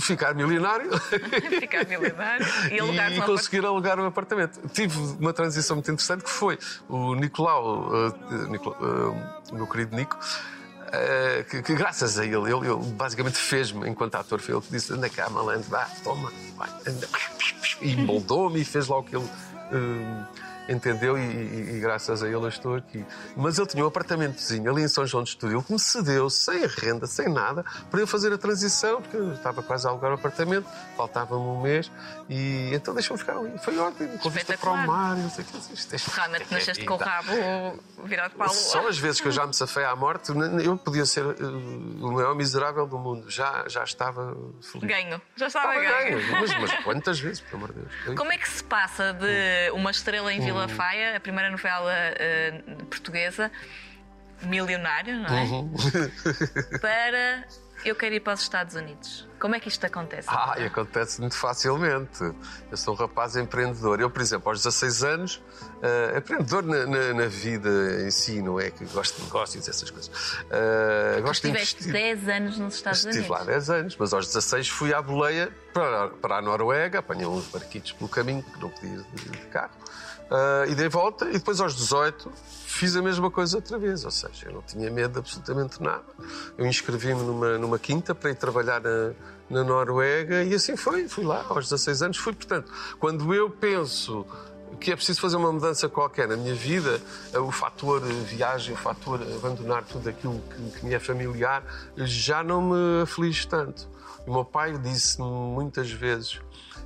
[0.00, 0.90] ficar milionário.
[1.60, 4.60] Ficar milionário e alugar e conseguir alugar um apartamento.
[4.68, 9.96] Tive uma transição muito interessante que foi o Nicolau, uh, Nicolau, uh, o meu querido
[9.96, 14.62] Nico, uh, que, que graças a ele, ele, ele basicamente fez-me, enquanto ator, foi ele
[14.62, 17.08] que disse: anda cá, malandro, vá, toma, vai, anda.
[17.80, 19.24] E moldou-me e fez lá o que ele.
[19.24, 23.04] uh, Entendeu e, e- e graças a ele eu estou aqui.
[23.36, 26.66] Mas ele tinha um apartamentozinho ali em São João de Estoril que me cedeu sem
[26.66, 30.14] renda, sem nada, para eu fazer a transição, porque eu estava quase a alugar o
[30.14, 31.90] apartamento, faltava-me um mês,
[32.28, 33.56] e então deixou-me ficar ali.
[33.58, 35.74] Foi ótimo, com vista para o mar, não sei o que.
[35.74, 37.32] Isto é- Realmente é nasceste com o rabo
[38.04, 38.90] virado para a Só lua.
[38.90, 40.30] as vezes que eu já me safei à morte,
[40.64, 41.34] eu podia ser uh,
[42.06, 43.30] o maior miserável do mundo.
[43.30, 44.88] Já, já estava feliz.
[44.88, 45.22] Ganho.
[45.36, 46.18] Já estava Estava ganho.
[46.20, 46.32] ganho.
[46.40, 48.18] Mas, mas quantas vezes, pelo amor de Deus?
[48.18, 50.40] Como é que se passa de uma estrela em.
[50.40, 53.50] Vila Faia, a primeira novela eh, portuguesa,
[54.42, 55.42] milionário, não é?
[55.42, 55.72] Uhum.
[56.80, 57.44] Para
[57.84, 59.26] eu quero ir para os Estados Unidos.
[59.40, 60.26] Como é que isto acontece?
[60.28, 62.24] Ah, acontece muito facilmente.
[62.70, 64.00] Eu sou um rapaz empreendedor.
[64.00, 65.42] Eu, por exemplo, aos 16 anos,
[65.80, 67.70] eh, empreendedor na, na- na vida
[68.04, 68.70] em si, não é?
[68.70, 70.10] Que gosto de negócios, essas coisas.
[70.50, 71.92] Eh, gosto de Estiveste investir.
[71.92, 73.38] 10 anos nos Estados Estive Unidos.
[73.38, 77.46] lá 10 anos, mas aos 16 fui à boleia para, para a Noruega, apanhei uns
[77.46, 79.70] barquitos pelo caminho, que não podia ir de carro,
[80.30, 82.30] ah, e dei volta, e depois aos 18
[82.66, 86.04] fiz a mesma coisa outra vez, ou seja, eu não tinha medo de absolutamente nada.
[86.56, 89.12] Eu inscrevi-me numa, numa quinta para ir trabalhar na,
[89.48, 92.32] na Noruega, e assim foi, fui lá, aos 16 anos fui.
[92.32, 94.26] Portanto, quando eu penso
[94.78, 97.00] que é preciso fazer uma mudança qualquer na minha vida,
[97.32, 101.64] eh, o fator viagem, o fator abandonar tudo aquilo que, que me é familiar,
[101.96, 103.88] já não me aflige tanto.
[104.26, 106.38] O meu pai disse-me muitas vezes: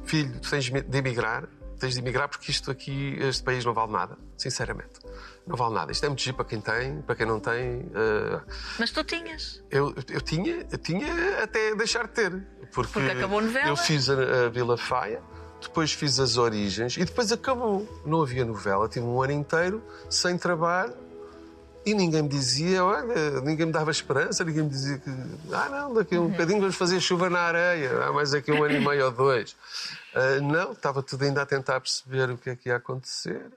[0.05, 1.49] Filho, tens de emigrar,
[1.83, 5.01] tens de emigrar porque isto aqui, este país não vale nada, sinceramente.
[5.47, 5.91] Não vale nada.
[5.93, 7.91] Isto é muito giro para quem tem, para quem não tem.
[7.95, 8.41] eh,
[8.79, 9.63] Mas tu tinhas.
[9.71, 12.31] eu, eu, tinha, eu tinha até deixar de ter.
[12.73, 13.69] Porque, Porque acabou a novela.
[13.69, 15.21] Eu fiz a, a Vila Faia,
[15.61, 17.87] depois fiz as origens e depois acabou.
[18.07, 18.89] Não havia novela.
[18.89, 20.95] Tive um ano inteiro sem trabalho
[21.85, 25.11] e ninguém me dizia, olha, ninguém me dava esperança, ninguém me dizia que,
[25.53, 26.27] ah, não, daqui a Uhum.
[26.27, 29.07] um bocadinho vamos fazer chuva na areia, ah, mais daqui a um ano e meio
[29.07, 29.57] ou dois.
[30.15, 33.51] Ah, não, estava tudo ainda a tentar perceber o que é que ia acontecer.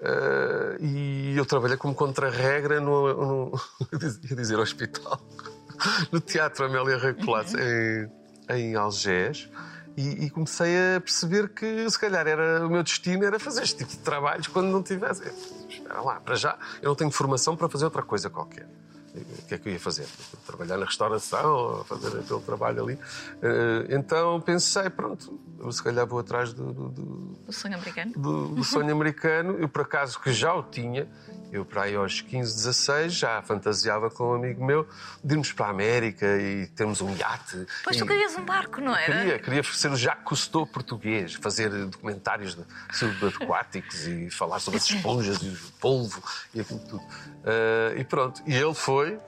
[0.00, 3.60] Ah, e eu trabalhei como contra-regra no, no
[4.28, 5.20] ia dizer hospital,
[6.10, 8.10] no Teatro Amélia Rei Colasso, em,
[8.48, 9.48] em Algés.
[9.94, 13.78] E, e comecei a perceber que se calhar era o meu destino era fazer este
[13.78, 15.22] tipo de trabalhos quando não tivesse.
[15.68, 18.66] Espera lá, para já eu não tenho formação para fazer outra coisa qualquer.
[19.14, 20.06] O que é que eu ia fazer?
[20.46, 22.98] Trabalhar na restauração, ou fazer aquele trabalho ali.
[23.42, 25.38] Eh, Então pensei, pronto,
[25.70, 28.12] se calhar vou atrás do- do- do, O sonho americano.
[28.16, 29.58] do, do sonho americano.
[29.58, 31.06] Eu, por acaso, que já o tinha,
[31.52, 34.88] eu para aí aos 15, 16, já fantasiava com um amigo meu
[35.22, 37.66] de irmos para a América e termos um iate.
[37.84, 37.98] Pois e...
[37.98, 39.18] tu querias um barco, não era?
[39.18, 44.88] Queria, queria ser o Jacques Cousteau português, fazer documentários de subaquáticos e falar sobre as
[44.88, 46.22] esponjas e o polvo
[46.54, 47.02] e aquilo tudo.
[47.44, 49.18] Ah, e pronto, e ele foi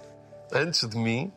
[0.51, 1.31] antes de mim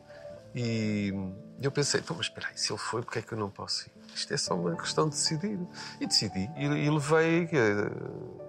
[0.54, 1.12] e
[1.60, 3.86] eu pensei, então, mas espera aí, se ele foi, porque é que eu não posso
[3.86, 3.92] ir?
[4.14, 5.58] Isto é só uma questão de decidir.
[6.00, 8.47] E decidi, e, e levei eh,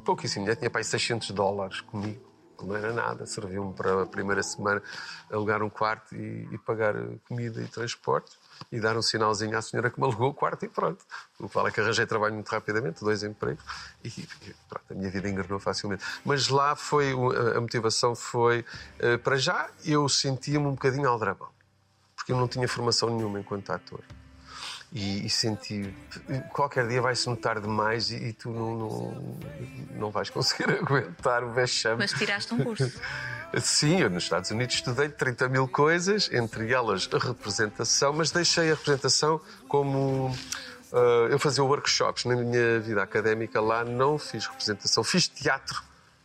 [0.00, 2.30] pouquíssimo, já tinha para aí 600 dólares comigo,
[2.62, 4.82] não era nada, serviu-me para a primeira semana
[5.30, 6.94] alugar um quarto e, e pagar
[7.26, 8.38] comida e transportes
[8.70, 11.04] e dar um sinalzinho à senhora que me alugou o quarto e pronto.
[11.38, 13.64] O que vale é que arranjei trabalho muito rapidamente, dois empregos
[14.04, 16.04] e, e pronto, a minha vida engrenou facilmente.
[16.24, 17.12] Mas lá foi,
[17.56, 18.64] a motivação foi,
[18.98, 21.48] eh, para já, eu sentia-me um bocadinho aldrabão,
[22.14, 24.00] porque eu não tinha formação nenhuma enquanto ator.
[24.92, 25.94] E, e senti
[26.52, 29.38] qualquer dia vai-se notar demais e, e tu não, não,
[29.92, 31.98] não vais conseguir aguentar o vexame.
[31.98, 32.90] Mas tiraste um curso.
[33.58, 38.70] Sim, eu nos Estados Unidos estudei 30 mil coisas, entre elas a representação, mas deixei
[38.70, 40.36] a representação como.
[40.92, 45.82] ah, eu fazia workshops na minha vida académica lá, não fiz representação, fiz teatro.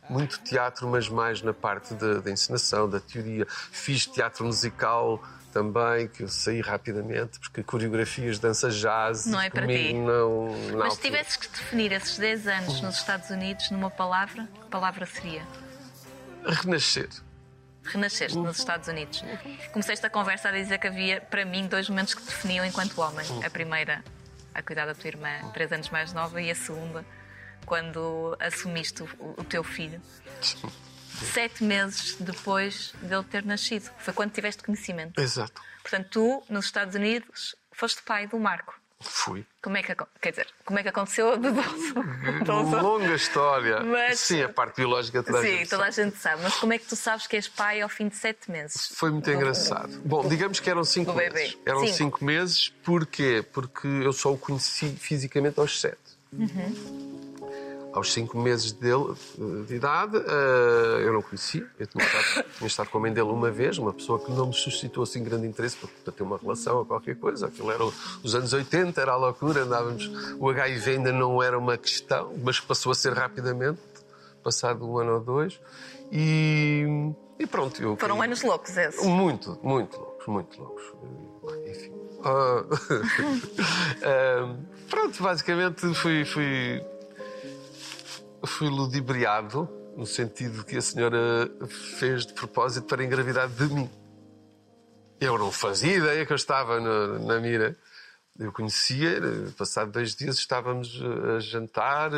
[0.08, 3.47] Muito teatro, mas mais na parte da, da encenação, da teoria.
[3.49, 5.19] Fiz teatro musical
[5.55, 9.25] também, que eu saí rapidamente, porque coreografias, dança jazz.
[9.25, 9.93] Não é para ti.
[9.93, 14.49] Não, na Mas se tivesses que definir esses 10 anos nos Estados Unidos numa palavra,
[14.53, 15.47] que palavra seria?
[16.45, 17.07] Renascer.
[17.85, 19.23] Renasceste nos Estados Unidos.
[19.71, 22.99] Começaste a conversa a dizer que havia, para mim, dois momentos que te definiam enquanto
[22.99, 23.25] homem.
[23.41, 24.03] A primeira,
[24.53, 27.05] a cuidar da tua irmã, três anos mais nova, e a segunda,
[27.65, 30.01] quando assumiste o, o teu filho.
[31.34, 33.89] Sete meses depois dele ter nascido.
[33.99, 35.19] Foi quando tiveste conhecimento.
[35.19, 35.62] Exato.
[35.82, 38.73] Portanto, tu, nos Estados Unidos, foste pai do Marco.
[39.01, 39.45] Fui.
[39.62, 41.38] Como é que, quer dizer, como é que aconteceu?
[41.38, 41.49] De
[42.49, 43.82] Uma longa história.
[43.82, 46.10] Mas- Sim, a parte biológica toda a Sim, gente toda a sabe.
[46.10, 46.41] gente sabe.
[46.41, 48.88] Mas como é que tu sabes que és pai ao fim de sete meses?
[48.95, 50.01] Foi muito engraçado.
[50.04, 51.58] Bom, digamos que eram cinco do meses.
[51.65, 51.93] Eram Cinco.
[51.97, 53.45] cinco meses, porquê?
[53.54, 55.97] Porque eu só o conheci fisicamente aos sete.
[57.95, 59.15] Aos cinco meses dele,
[59.65, 61.65] de idade, eh, eu não conhecia.
[61.79, 64.47] Eu tinha estado, tinha estado com a mãe dele uma vez, uma pessoa que não
[64.47, 67.47] me suscitou assim grande interesse para, para ter uma relação ou qualquer coisa.
[67.47, 67.86] Aquilo era
[68.21, 70.12] os anos 80, era a loucura, andávamos.
[70.38, 73.79] O HIV ainda não era uma questão, mas passou a ser rapidamente,
[74.43, 75.58] passado um ano ou dois.
[76.12, 76.86] E,
[77.39, 77.81] e pronto.
[77.81, 79.05] Eu Foram anos loucos esses.
[79.05, 80.84] muito, muito loucos, muito loucos.
[81.65, 81.91] Eh, Enfim.
[82.27, 82.65] Ah,
[84.89, 86.84] pronto, basicamente fui, fui,
[88.45, 91.49] fui ludibriado no sentido que a senhora
[91.97, 93.89] fez de propósito para engravidar de mim.
[95.19, 97.77] Eu não fazia ideia que eu estava na, na mira.
[98.38, 99.21] Eu conhecia,
[99.58, 101.01] passado dois dias estávamos
[101.36, 102.12] a jantar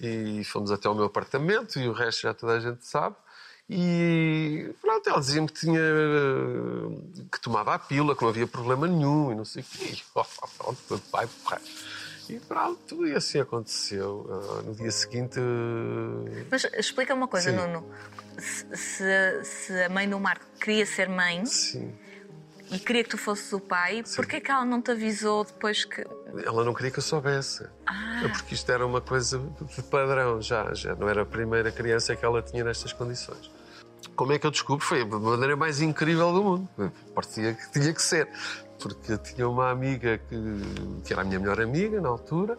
[0.00, 3.16] e fomos até ao meu apartamento e o resto já toda a gente sabe.
[3.68, 5.80] E pronto, ela dizia-me que tinha
[7.30, 9.92] que tomava a pílula, que não havia problema nenhum e não sei o quê.
[9.92, 10.24] E, oh,
[10.56, 11.60] pronto, vai porra.
[12.28, 14.26] E pronto, e assim aconteceu.
[14.30, 15.38] Ah, no dia seguinte.
[15.38, 17.56] eh, Mas explica uma coisa, Sim.
[17.56, 17.88] Nuno.
[18.38, 21.92] Se, se- se a mãe do Marco queria ser mãe Sim.
[22.70, 25.84] e queria que tu fosses o pai, porquê é que ela não te avisou depois
[25.84, 26.04] que.
[26.44, 27.64] Ela não queria que eu soubesse.
[28.24, 29.38] É porque isto era uma coisa
[29.74, 30.72] de padrão já.
[30.74, 33.50] Já não era a primeira criança que ela tinha nestas condições.
[34.14, 34.84] Como é que eu descubro?
[34.84, 36.68] Foi a maneira mais incrível do mundo.
[37.14, 38.28] Parecia que tinha que ser.
[38.80, 40.36] Porque tinha uma amiga que,
[41.04, 42.58] que era a minha melhor amiga na altura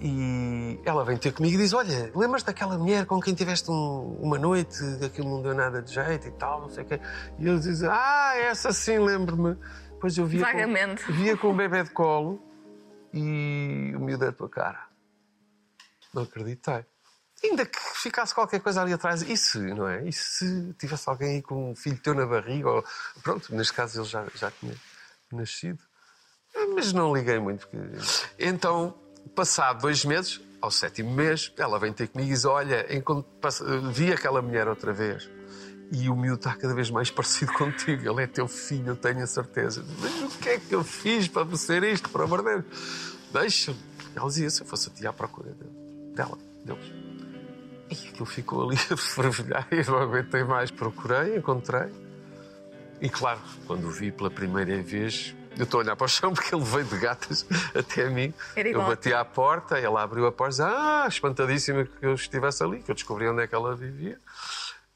[0.00, 4.16] e ela vem ter comigo e diz: Olha, lembras daquela mulher com quem tiveste um-
[4.20, 7.00] uma noite, que aquilo não deu nada de jeito e tal, não sei o quê.
[7.38, 9.56] E eu diz: Ah, essa sim, lembro-me.
[9.92, 11.04] Depois eu via Vagamente.
[11.04, 12.40] Com, via com o bebê de colo
[13.12, 14.86] e o miúdo da tua cara.
[16.14, 16.84] Não acreditei.
[17.42, 20.04] Ainda que ficasse qualquer coisa ali atrás, e se, não é?
[20.08, 22.68] E se tivesse alguém aí com um filho teu na barriga?
[22.68, 22.84] Ou...
[23.22, 24.74] Pronto, neste caso ele já, já tinha
[25.36, 25.82] nascido.
[26.74, 27.66] Mas não liguei muito.
[27.66, 27.78] Porque...
[28.38, 28.94] Então,
[29.34, 32.86] passado dois meses, ao sétimo mês, ela vem ter comigo e diz: Olha,
[33.92, 35.28] vi aquela mulher outra vez
[35.90, 38.10] e o miúdo está cada vez mais parecido contigo.
[38.10, 39.84] Ele é teu filho, eu tenho a certeza.
[40.00, 42.64] Mas o que é que eu fiz para ser isto, por amor de Deus?
[43.32, 43.78] Deixa-me.
[44.14, 45.54] Ela dizia: Se eu fosse a ti à procura
[46.14, 46.92] dela, deles.
[47.90, 50.70] E aquilo ficou ali a fervilhar e não aguentei mais.
[50.70, 52.07] Procurei, encontrei.
[53.00, 56.32] E claro, quando o vi pela primeira vez, eu estou a olhar para o chão
[56.32, 58.32] porque ele veio de gatas até mim.
[58.56, 62.62] Eu bati à porta, ela abriu a porta e disse, ah, espantadíssima que eu estivesse
[62.62, 64.18] ali, que eu descobri onde é que ela vivia.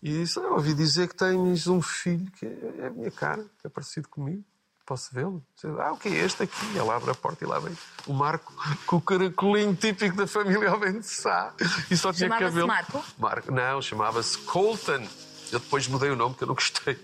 [0.03, 3.67] E disse, ah, ouvi dizer que tens um filho que é a minha cara, que
[3.67, 4.45] é parecido comigo.
[4.85, 5.41] Posso vê-lo?
[5.79, 6.77] Ah, o que é este aqui?
[6.77, 7.73] Ela abre a porta e lá vem
[8.05, 8.53] o Marco
[8.85, 11.55] com o caracolinho típico da família vento de Sá.
[11.89, 12.67] E só tinha cabelo.
[12.67, 13.05] Marco?
[13.17, 13.53] Marco?
[13.53, 15.07] Não, chamava-se Colton.
[15.53, 16.99] Eu depois mudei o nome porque eu não gostei.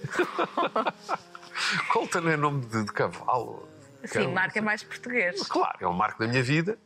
[1.93, 3.69] Colton é nome de, de cavalo.
[4.05, 5.47] Sim, Cão, Marco é mais português.
[5.47, 6.79] Claro, é um marco da minha vida.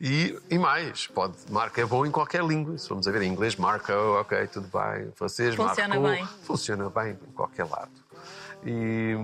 [0.00, 2.76] E, e mais, pode, marco é bom em qualquer língua.
[2.78, 5.08] Se formos a ver em inglês, marco, ok, tudo bem.
[5.08, 6.26] Em francês, Funciona bem.
[6.44, 7.92] Funciona bem em qualquer lado.
[8.64, 9.14] E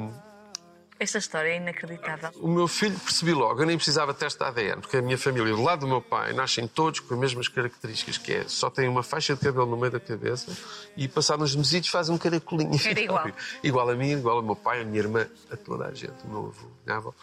[1.00, 2.30] Esta história é inacreditável.
[2.40, 5.16] o meu filho percebi logo, eu nem precisava de teste de ADN, porque a minha
[5.16, 8.68] família, do lado do meu pai, nascem todos com as mesmas características, que é só
[8.68, 10.50] tem uma faixa de cabelo no meio da cabeça
[10.96, 12.78] e passado uns mesitos fazem um caracolinho.
[12.84, 13.30] Era igual.
[13.62, 16.28] igual a mim, igual ao meu pai, a minha irmã, a toda a gente, o
[16.28, 17.14] meu avô, minha avó.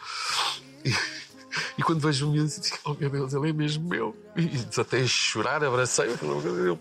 [0.84, 0.90] E,
[1.78, 4.16] e quando vejo o miúdo, digo, oh meu Deus, ele é mesmo meu.
[4.36, 5.62] E desatei a chorar,
[6.40, 6.78] de Deus.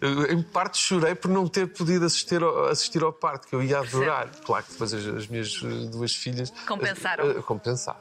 [0.00, 3.62] Eu, Em parte chorei por não ter podido assistir ao, assistir ao parto, que eu
[3.62, 4.28] ia adorar.
[4.44, 6.52] Claro que depois as, as minhas eh, duas filhas...
[6.66, 7.30] Compensaram.
[7.30, 7.98] eh, compensar.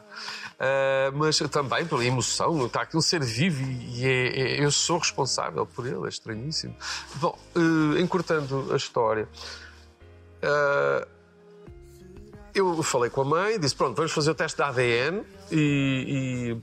[0.59, 4.97] Ah, mas também pela emoção, está aqui um ser vivo e é- é- eu sou
[4.97, 6.75] responsável por ele, é estranhíssimo.
[7.15, 9.29] Bom, eh, encurtando a história,
[10.43, 11.07] ah,
[12.59, 16.57] eu falei com a mãe, disse: Pronto, vamos fazer o teste de ADN e,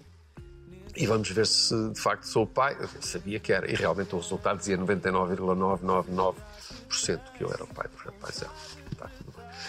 [0.96, 2.76] e, e vamos ver se de facto sou o pai.
[2.78, 6.34] Eu sabia que era, e realmente o resultado dizia 99,999%
[7.36, 8.42] que eu era o pai do rapaz.
[8.42, 8.46] É,
[9.02, 9.08] bem.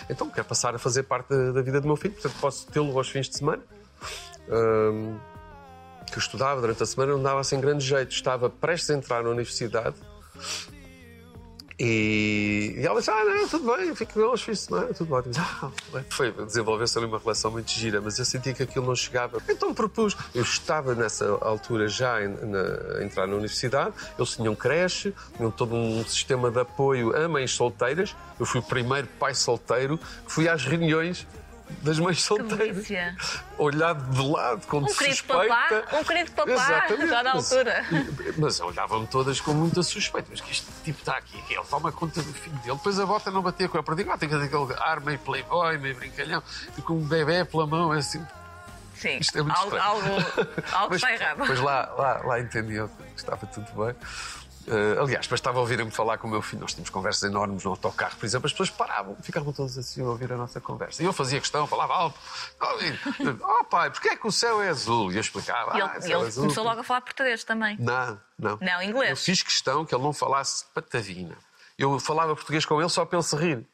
[0.09, 2.97] Então quero passar a fazer parte da, da vida do meu filho, portanto posso tê-lo
[2.97, 3.63] aos fins de semana.
[6.07, 8.11] Que eu estudava durante a semana, não dava assim grande jeito.
[8.11, 9.95] Estava prestes a entrar na universidade
[11.79, 15.33] e, e ela disse: Ah, não, tudo bem, fico aos fins de semana, tudo ótimo.
[15.95, 19.41] Ah, foi desenvolver-se ali uma relação muito gira, mas eu sentia que aquilo não chegava.
[19.49, 20.15] Então propus.
[20.33, 25.51] Eu estava nessa altura já em- na- a entrar na universidade, eles tinham creche, tinham
[25.51, 28.15] todo um sistema de apoio a mães solteiras.
[28.39, 31.25] Eu fui o primeiro pai solteiro que fui às reuniões
[31.81, 32.87] das mães solteiras.
[33.57, 35.47] Olhado de lado, com Um querido suspeita.
[35.47, 37.07] papá, um querido papá, Exatamente.
[37.07, 37.85] já na Mas- altura.
[38.37, 40.27] Mas olhavam-me todas com muita suspeita.
[40.31, 42.75] Mas que este tipo está aqui, que ele toma conta do filho dele.
[42.77, 44.13] Depois a bota não batia com a perdiga.
[44.13, 46.41] Ah, tem que ter aquele ar meio playboy, meio brincalhão.
[46.77, 48.25] E com um bebê pela mão, é assim.
[48.95, 49.91] Sim, Isto é muito algo, estranho.
[49.91, 50.07] algo,
[50.71, 51.37] algo Mas está errado.
[51.39, 53.93] Depois lá, lá, lá entendi que estava tudo bem.
[54.67, 56.61] Eh, aliás, depois estava a ouvir-me falar com o meu filho.
[56.61, 58.47] Nós tínhamos conversas enormes no autocarro, por exemplo.
[58.47, 61.03] As pessoas paravam, ficavam todas assim a ouvir a nossa conversa.
[61.03, 62.19] E eu fazia questão, falava alto.
[63.41, 65.11] Oh, pai, porquê é que o céu é azul?
[65.11, 65.77] E eu explicava.
[65.77, 66.43] E ah, ele, o céu é ele azul.
[66.43, 67.77] começou logo a falar português também.
[67.79, 68.57] Não, não.
[68.61, 69.11] Não, inglês.
[69.11, 71.37] Eu fiz questão que ele não falasse patavina.
[71.77, 73.65] Eu falava português com ele só para ele se rir.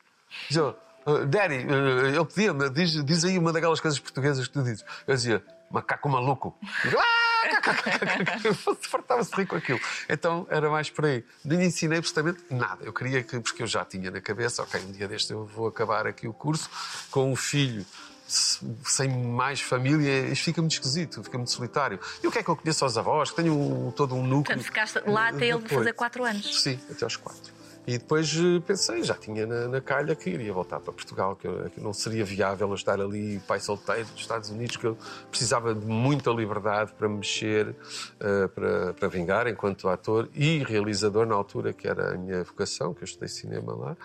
[0.50, 0.76] Dizia,
[1.06, 4.84] "Ah, Daddy, ah, ele pedia-me, diz, diz aí uma daquelas coisas portuguesas que tu dizes.
[5.08, 6.56] Eu dizia, macaco maluco.
[6.98, 7.22] "Ah!"
[8.82, 9.80] Fartava-se rir com aquilo.
[10.10, 11.24] Então era mais por aí.
[11.44, 12.84] Lhe ensinei absolutamente nada.
[12.84, 15.68] Eu queria que, porque eu já tinha na cabeça, ok, um dia deste eu vou
[15.68, 16.70] acabar aqui o curso
[17.10, 17.86] com um filho
[18.28, 22.00] se- sem mais família, isto fica muito esquisito, fica muito solitário.
[22.24, 23.30] E o que é que eu conheço aos avós?
[23.32, 24.44] Que tenho um- todo um núcleo.
[24.58, 26.62] Portanto, ficaste lá até ele fazer quatro anos.
[26.62, 27.51] Sim, até aos quatro.
[27.86, 31.48] E depois eh, pensei, já tinha na, na calha que iria voltar para Portugal, que,
[31.72, 34.96] que não seria viável eu estar ali, pai solteiro dos Estados Unidos, que eu
[35.30, 37.76] precisava de muita liberdade para me mexer,
[38.20, 42.94] eh, para, para vingar enquanto ator e realizador na altura, que era a minha vocação,
[42.94, 43.98] que eu estudei cinema lá.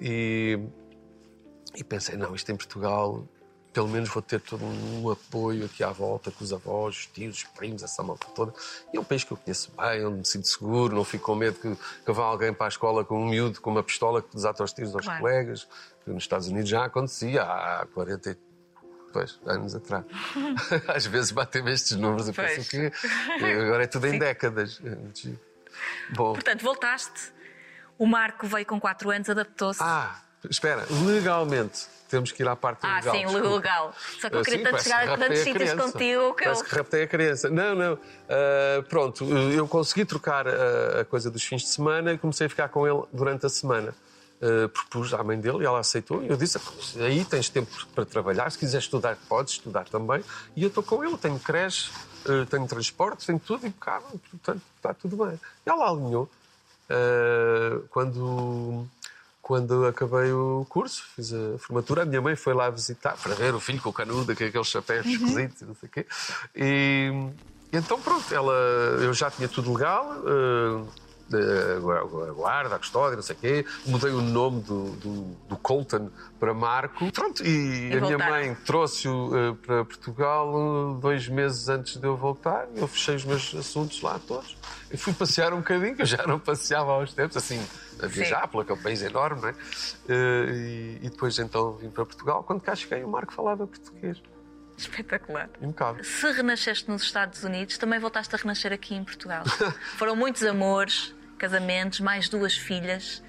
[0.00, 0.60] E,
[1.74, 3.26] e pensei, não, isto em Portugal,
[3.72, 7.38] pelo menos vou ter todo um apoio aqui à volta, com os avós, os tios,
[7.38, 8.52] os primos, essa malta toda.
[8.92, 11.34] E é um país que eu conheço bem, onde me sinto seguro, não fico com
[11.34, 14.34] medo que, que vá alguém para a escola com um miúdo, com uma pistola que
[14.34, 15.20] desata os tiros aos Claro.
[15.20, 15.68] colegas,
[16.04, 18.36] que nos Estados Unidos já acontecia há 40 e-
[19.12, 20.04] pois, anos atrás.
[20.88, 22.54] Às vezes batem-me estes números e Pois.
[22.54, 22.92] penso que
[23.44, 24.18] agora é tudo em Sim.
[24.18, 24.80] décadas.
[26.14, 27.32] Bom, Portanto, voltaste.
[27.98, 29.80] O Marco veio com 4 anos, adaptou-se.
[29.82, 33.14] ah, espera, legalmente temos que ir à parte Ah, legal.
[33.14, 33.48] sim, desculpa.
[33.56, 33.94] legal.
[34.20, 36.52] Só que eu Ah, queria sim, tanto chegar a tantos sítios contigo que eu.
[36.52, 37.50] Parece que raptei a criança.
[37.50, 37.98] Não, não.
[38.28, 42.50] Ah, pronto, eu consegui trocar a, a coisa dos fins de semana e comecei a
[42.50, 43.94] ficar com ele durante a semana.
[44.40, 46.22] Ah, propus à mãe dele e ela aceitou.
[46.22, 46.58] E eu disse:
[47.00, 50.24] aí tens tempo para trabalhar, se quiseres estudar, podes estudar também.
[50.56, 51.90] E eu estou com ele, tenho creche,
[52.24, 55.38] ah, tenho transporte, tenho tudo impecável, portanto está tudo bem.
[55.66, 56.26] E ela alinhou.
[56.88, 58.86] Ah, quando
[59.48, 63.54] quando acabei o curso, fiz a formatura, a minha mãe foi lá visitar para ver
[63.54, 66.06] o filho com o canudo, com aqueles chapéus esquisitos e não sei o quê.
[66.54, 67.10] E,
[67.72, 68.52] e então, pronto, ela,
[69.00, 70.82] eu já tinha tudo legal, eh,
[71.30, 73.66] a guarda, a custódia, não sei o quê.
[73.86, 77.10] Mudei o nome do, do, do Colton para Marco.
[77.12, 78.30] Pronto, e, E a minha voltaram.
[78.30, 82.66] mãe trouxe-o eh, para Portugal eh, dois meses antes de eu voltar.
[82.74, 84.56] Eu fechei os meus assuntos lá todos.
[84.90, 87.60] E fui passear um bocadinho, que eu já não passeava há uns tempos, assim,
[88.02, 89.54] a viajar por aquele país enorme, não é?
[90.08, 92.42] Eh, E, e depois então vim para Portugal.
[92.44, 94.20] Quando cá cheguei, o Marco falava português.
[94.76, 95.50] Espetacular.
[95.60, 96.04] Impecável.
[96.04, 99.44] Se renasceste nos Estados Unidos, também voltaste a renascer aqui em Portugal.
[99.98, 103.22] Foram muitos amores, casamentos, mais duas filhas.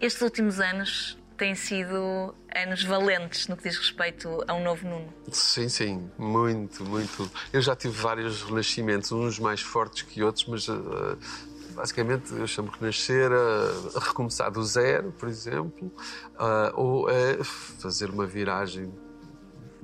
[0.00, 5.12] Estes últimos anos têm sido anos valentes no que diz respeito a um novo Nuno.
[5.30, 7.30] Sim, sim, muito, muito.
[7.52, 10.72] Eu já tive vários renascimentos, uns mais fortes que outros, mas eh,
[11.76, 15.92] basicamente eu chamo de renascer a, recomeçar do zero, por exemplo,
[16.38, 18.92] ah, ou a fazer uma viragem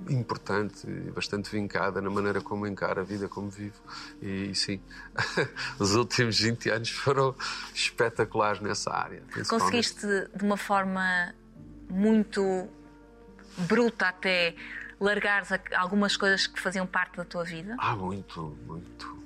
[0.08, 3.80] importante e bastante vincada na maneira como encara a vida, como vivo.
[4.20, 4.80] E, e sim,
[5.78, 7.34] os últimos 20 anos foram
[7.72, 9.22] espetaculares nessa área.
[9.48, 11.32] Conseguiste, de uma forma
[11.88, 12.68] muito
[13.58, 14.56] bruta até,
[14.98, 17.76] largares a- algumas coisas que faziam parte da tua vida?
[17.78, 19.21] Ah, muito, muito.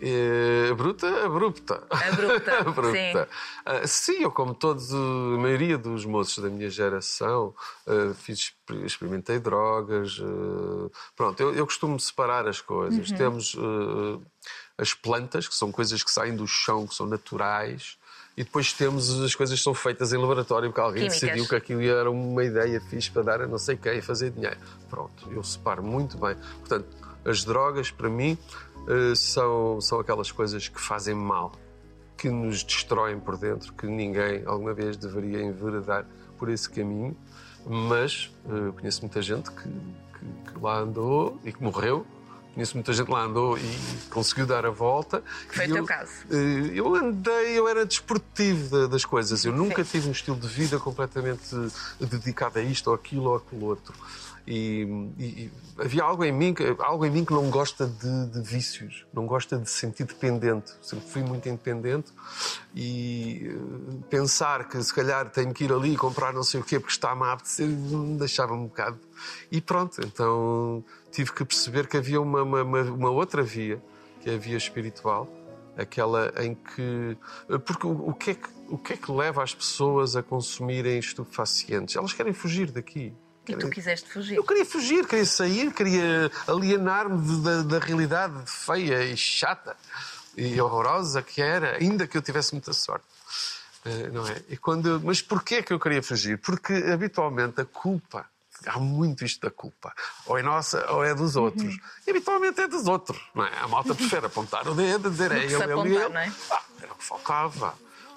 [0.00, 1.82] É, bruta, abrupta.
[1.90, 3.28] Abrupta, Abrupta.
[3.64, 4.96] Ah, sim, eu, como todos, a
[5.38, 7.54] maioria dos moços da minha geração,
[7.86, 8.52] ah, fiz,
[8.84, 10.20] experimentei drogas.
[10.22, 13.10] ah, pronto, eu, eu costumo separar as coisas.
[13.10, 14.20] Temos ah,
[14.76, 17.98] as plantas, que são coisas que saem do chão, que são naturais.
[18.36, 21.20] E depois temos as coisas que são feitas em laboratório, porque alguém Químicas.
[21.20, 24.30] decidiu que aquilo era uma ideia fixe para dar a não sei quem e fazer
[24.30, 24.56] dinheiro.
[24.88, 26.36] Pronto, eu separo muito bem.
[26.60, 26.86] Portanto,
[27.24, 28.38] as drogas, para mim,
[28.88, 31.52] eh, são, são aquelas coisas que fazem mal,
[32.16, 36.04] que nos destroem por dentro, que ninguém alguma vez deveria enveredar
[36.36, 37.16] por esse caminho.
[37.66, 42.06] Mas eh, conheço muita gente que, que- que lá andou e que morreu.
[42.54, 43.76] Conheço muita gente que lá andou e
[44.10, 45.22] conseguiu dar a volta.
[45.50, 46.10] Foi E o teu eu- caso.
[46.30, 49.44] eh, Eu andei, eu era desportivo da- das coisas.
[49.44, 51.54] Eu nunca tive um estilo de vida completamente
[52.00, 53.94] dedicado a isto ou aquilo ou aquilo outro.
[54.50, 54.86] E,
[55.18, 59.26] e- havia algo em mim, algo em mim que não gosta de, de vícios, não
[59.26, 60.72] gosta de se sentir dependente.
[60.80, 62.10] Sempre fui muito independente
[62.74, 66.80] e eh, pensar que se calhar tenho que ir ali comprar não sei o quê
[66.80, 68.98] porque está-me a apetecer me deixava um bocado.
[69.52, 70.82] E pronto, então
[71.12, 73.82] tive que perceber que havia uma, uma- uma- outra via,
[74.22, 75.28] que é a via espiritual,
[75.76, 77.18] aquela em que.
[77.66, 80.98] Porque o, o que é que, o que é que leva as pessoas a consumirem
[80.98, 81.96] estupefacientes?
[81.96, 83.12] Elas querem fugir daqui.
[83.52, 84.36] E tu quiseste fugir.
[84.36, 89.76] Eu queria fugir, queria sair, queria alienar-me da, da realidade feia e chata
[90.36, 93.04] e horrorosa que era, ainda que eu tivesse muita sorte.
[93.84, 94.42] Eh, não é?
[94.48, 96.38] E quando, mas porquê que eu queria fugir?
[96.38, 98.26] Porque habitualmente a culpa,
[98.66, 99.92] há muito isto da culpa,
[100.26, 101.76] ou é nossa ou é dos outros.
[102.06, 103.18] E habitualmente é dos outros.
[103.34, 103.58] Não é?
[103.58, 106.08] A malta prefere apontar o dedo, dizer é ele, ele apontar, ele.
[106.08, 106.32] não é?
[106.50, 107.74] Ah, era o que faltava.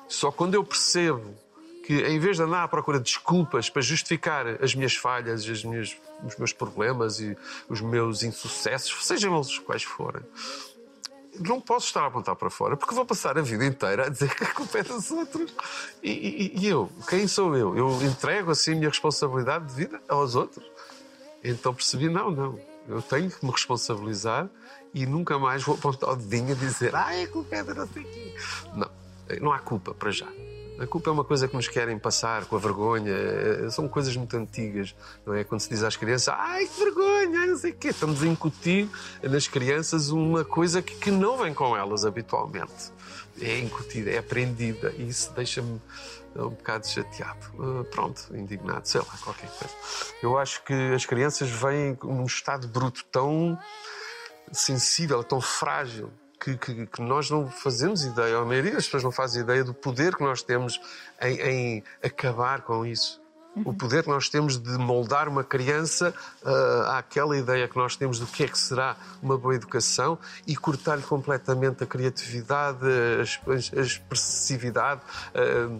[0.07, 1.35] Só quando eu percebo
[1.83, 5.63] que, em vez de andar à procura de desculpas para justificar as minhas falhas, as
[5.63, 7.35] minhas, os meus problemas e
[7.67, 10.21] os meus insucessos, sejam eles quais forem,
[11.39, 14.35] não posso estar a apontar para fora, porque vou passar a vida inteira a dizer
[14.35, 15.53] que a culpa é dos outros.
[16.03, 16.91] E, e- e eu?
[17.07, 17.75] Quem sou eu?
[17.75, 20.63] Eu entrego assim a minha responsabilidade de vida aos outros?
[21.43, 22.59] Então percebi, não, não.
[22.87, 24.49] Eu tenho que me responsabilizar
[24.93, 27.87] e nunca mais vou apontar o dedinho e dizer ah, a culpa é de não
[27.87, 28.35] sei.
[28.75, 28.89] Não,
[29.39, 30.27] não há culpa para já.
[30.81, 33.11] A culpa é uma coisa que nos querem passar com a vergonha.
[33.13, 35.43] eh, São coisas muito antigas, não é?
[35.43, 37.89] Quando se diz às crianças, ai que vergonha, não sei o quê.
[37.89, 38.89] Estamos a incutir
[39.21, 42.91] nas crianças uma coisa que, que não vem com elas habitualmente.
[43.39, 44.91] É incutida, é aprendida.
[44.97, 45.79] E isso deixa-me
[46.35, 47.45] um bocado chateado.
[47.59, 49.73] Uh, pronto, indignado, sei lá, qualquer coisa.
[50.23, 53.55] Eu acho que as crianças vêm num estado bruto tão
[54.51, 56.11] sensível, tão frágil,
[56.43, 59.73] que, que- que nós não fazemos ideia, a maioria das pessoas não faz ideia do
[59.73, 60.79] poder que nós temos
[61.21, 63.21] em, em acabar com isso.
[63.65, 66.13] O poder que nós temos de moldar uma criança
[66.45, 70.17] ah, àquela ideia que nós temos do que é que será uma boa educação
[70.47, 75.01] e cortar-lhe completamente a criatividade, a a expressividade.
[75.35, 75.79] ah,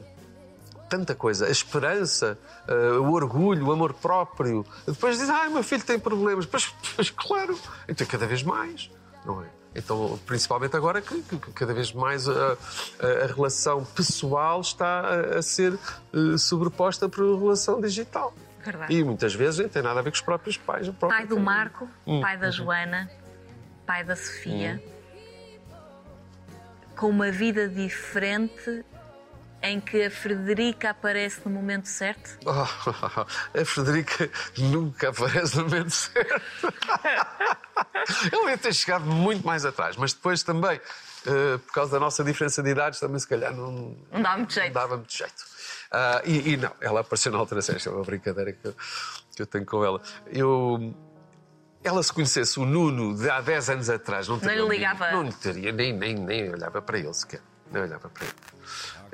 [0.90, 1.46] tanta coisa.
[1.46, 2.38] A esperança,
[2.68, 4.66] eh, o orgulho, o amor próprio.
[4.86, 6.46] Depois diz, ah, meu filho tem problemas.
[6.46, 7.58] Pois, pois claro,
[7.88, 8.92] então cada vez mais,
[9.26, 9.46] não é?
[9.74, 15.38] Então, principalmente agora que, que- que cada vez mais a, a- relação pessoal está a,
[15.40, 15.74] a ser
[16.14, 18.34] eh, sobreposta por relação digital.
[18.64, 18.94] Verdade.
[18.94, 20.88] E muitas vezes nem tem nada a ver com os próprios pais.
[20.90, 21.40] Pai do família.
[21.40, 21.88] Marco,
[22.22, 23.10] pai da Joana,
[23.86, 24.84] pai da Sofia,
[26.98, 28.84] com uma vida diferente
[29.64, 32.38] em que a Frederica aparece no momento certo?
[32.46, 32.50] Oh,
[33.60, 36.42] a Frederica nunca aparece no momento certo.
[38.32, 40.80] Ele deve ter chegado muito mais atrás, mas depois também,
[41.26, 44.50] eh, por causa da nossa diferença de idades, também se calhar não, Não dá muito
[44.56, 44.74] não jeito.
[44.74, 45.52] dava muito jeito.
[45.92, 48.76] Ah, e, e não, ela apareceu na altura certa, é uma brincadeira que eu,
[49.36, 50.02] que eu tenho com ela.
[50.28, 50.94] Eu.
[51.84, 54.56] Ela se conhecesse o Nuno de há 10 anos atrás, não teria.
[54.58, 55.12] mínimo- ligava?
[55.12, 57.42] Não teria, nem, nem, nem olhava para ele sequer.
[57.72, 58.34] Nem olhava para ele.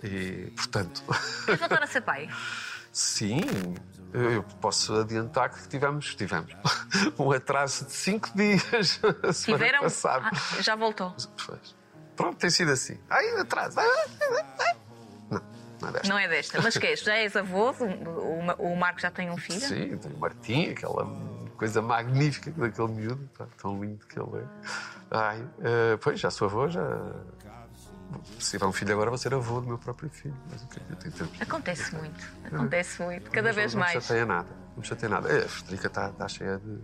[0.04, 1.04] E, portanto.
[1.46, 2.30] Queres voltar a ser pai?
[2.92, 3.42] Sim,
[4.14, 6.52] eu posso adiantar que tivemos, tivemos
[7.20, 9.00] um atraso de cinco dias
[9.46, 9.82] Tiveram?
[9.82, 10.32] passada.
[10.34, 11.16] Ah, já voltou.
[12.16, 12.98] Pronto, tem sido assim.
[13.10, 13.78] Ai, atraso.
[15.30, 15.42] Não,
[15.82, 16.10] não é desta.
[16.10, 16.62] Não é desta.
[16.62, 17.02] Mas que és?
[17.02, 17.72] Já és avô?
[17.80, 19.60] O, o- Marco já tem um filho?
[19.62, 21.06] Sim, tem o Martim, aquela
[21.56, 23.30] coisa magnífica daquele miúdo,
[23.62, 24.46] tão lindo que ele é.
[25.12, 26.82] Ai, eh, pois, já sou avô, já.
[28.40, 30.36] Se tiver um filho agora, vou ser avô do meu próprio filho.
[30.50, 31.32] Mas o que é que eu tenho tempo?
[31.42, 32.26] Acontece muito.
[32.46, 33.32] Acontece muito.
[33.32, 33.94] Cada Mas vez não, mais.
[33.96, 34.48] Não chateia nada.
[34.76, 35.30] Não me chateia nada.
[35.30, 36.76] É, A Frederica está está cheia de,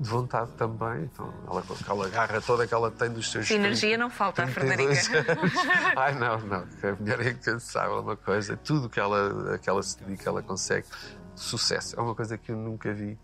[0.00, 1.04] de vontade também.
[1.04, 3.46] Então, ela, com aquela garra toda que ela tem dos seus.
[3.46, 5.38] Sim, energia 30, não falta à 32 Frederica.
[5.96, 6.58] Ai, não, não.
[6.58, 8.56] A mulher é incansável, é uma coisa.
[8.56, 10.86] Tudo que ela, que ela se dedica, ela consegue.
[11.34, 11.98] Sucesso.
[11.98, 13.18] É uma coisa que eu nunca vi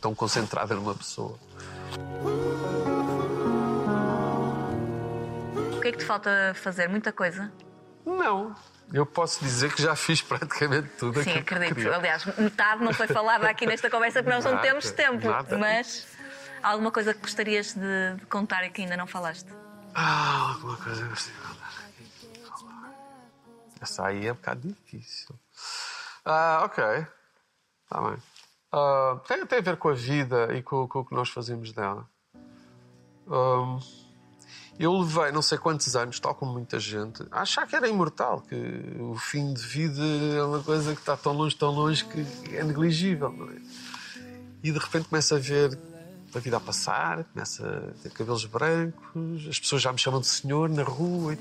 [0.00, 1.38] tão concentrada numa pessoa.
[5.92, 6.88] É que te falta fazer?
[6.88, 7.52] Muita coisa?
[8.04, 8.54] Não.
[8.92, 11.74] Eu posso dizer que já fiz praticamente tudo Sim, aquilo que acredito.
[11.76, 11.96] queria.
[11.96, 15.28] Aliás, metade não foi falada aqui nesta conversa porque nós não Nada, temos tempo.
[15.28, 15.56] nada.
[15.58, 16.06] Mas
[16.62, 19.48] há alguma coisa que gostarias de, de contar e que ainda não falaste?
[19.94, 21.72] Ah, alguma coisa que gostei de contar.
[23.80, 25.34] Essa aí é um bocado difícil.
[26.24, 26.84] Ah, ok.
[27.84, 28.16] Está bem.
[28.72, 31.72] Ah, tem, tem a ver com a vida e com, com o que nós fazemos
[31.72, 32.06] dela.
[33.28, 33.78] Ahm,
[34.82, 38.40] eu levei não sei quantos anos, tal como muita gente, a achar que era imortal,
[38.40, 38.56] que
[38.98, 40.02] o fim de vida
[40.36, 43.60] é uma coisa que está tão longe, tão longe que é negligível, é?
[44.62, 45.78] E de repente começa a ver
[46.38, 50.26] a vida a passar, começa a ter cabelos brancos, as pessoas já me chamam de
[50.26, 51.36] senhor na rua.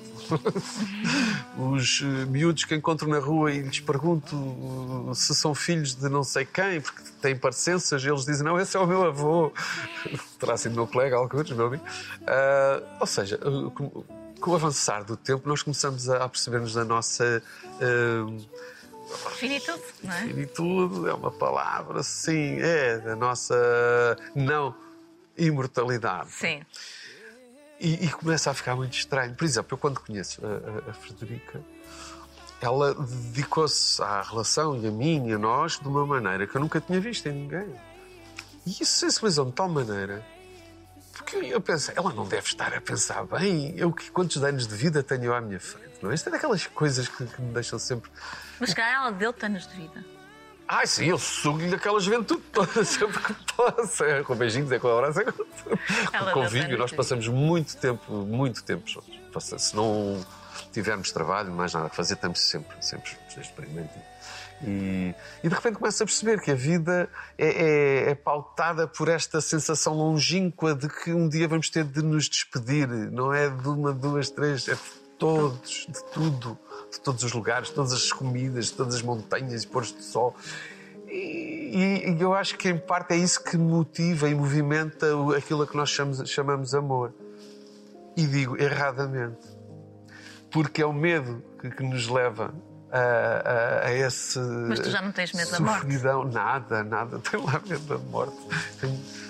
[1.58, 6.10] Os eh, miúdos que encontro na rua e lhes pergunto uh, se são filhos de
[6.10, 9.52] não sei quem, porque têm parecenças, eles dizem: Não, esse é o meu avô.
[10.40, 11.84] Terá sido meu colega, alguns, meu amigo.
[12.28, 14.04] Ah, ou seja, uh, com,
[14.40, 17.42] com o avançar do tempo, nós começamos a perceber-nos da nossa.
[17.82, 18.71] ah,
[19.36, 20.22] Finitude, não é?
[20.28, 23.56] Finitude é uma palavra, sim, é da nossa
[24.36, 24.76] não
[25.38, 26.30] imortalidade.
[26.32, 26.62] Sim.
[27.80, 29.34] E, e começa a ficar muito estranho.
[29.36, 31.62] Por exemplo, eu quando conheço a, a- a Frederica,
[32.62, 36.62] ela dedicou-se à relação e a mim e a nós de uma maneira que eu
[36.62, 37.74] nunca tinha visto em ninguém.
[38.68, 40.24] E isso sensibilizou-me de tal maneira.
[41.34, 45.02] Eu pensei, ela não deve estar a pensar bem, eu que quantos anos de vida
[45.02, 46.16] tenho à minha frente, não é?
[46.16, 48.10] Isto é daquelas coisas que, que me deixam sempre
[48.60, 50.04] Mas calhar ela deu-te anos de vida.
[50.68, 54.04] Ai, sim, eu sugo-lhe daquela juventude toda, sempre que posso.
[54.06, 58.64] É com beijinhos, é com abraços, é com Com convívio, nós passamos muito tempo, muito
[58.64, 59.62] tempo juntos.
[59.62, 60.26] Se não
[60.72, 64.04] tivermos trabalho, mais nada a fazer, estamos sempre, sempre juntos, dia.
[64.64, 69.10] E, e de repente começo a perceber que a vida é, é- é pautada por
[69.10, 72.88] esta sensação longínqua de que um dia vamos ter de nos despedir.
[72.88, 74.80] Não é de uma, duas, três, é de
[75.18, 76.58] todos, de tudo,
[76.92, 80.04] de todos os lugares, de todas as comidas, de todas as montanhas e pôres de
[80.04, 80.36] sol.
[81.08, 85.68] E, e eu acho que em parte é isso que motiva e movimenta aquilo a
[85.68, 87.14] que nós chamamos, chamamos amor.
[88.16, 89.48] E digo erradamente.
[90.52, 92.54] Porque é o medo que, que nos leva
[92.92, 94.40] a, a, a esse.
[94.40, 95.88] Mas tu já não tens medo da morte?
[96.34, 97.20] Nada, nada.
[97.30, 98.38] Tenho lá medo da morte.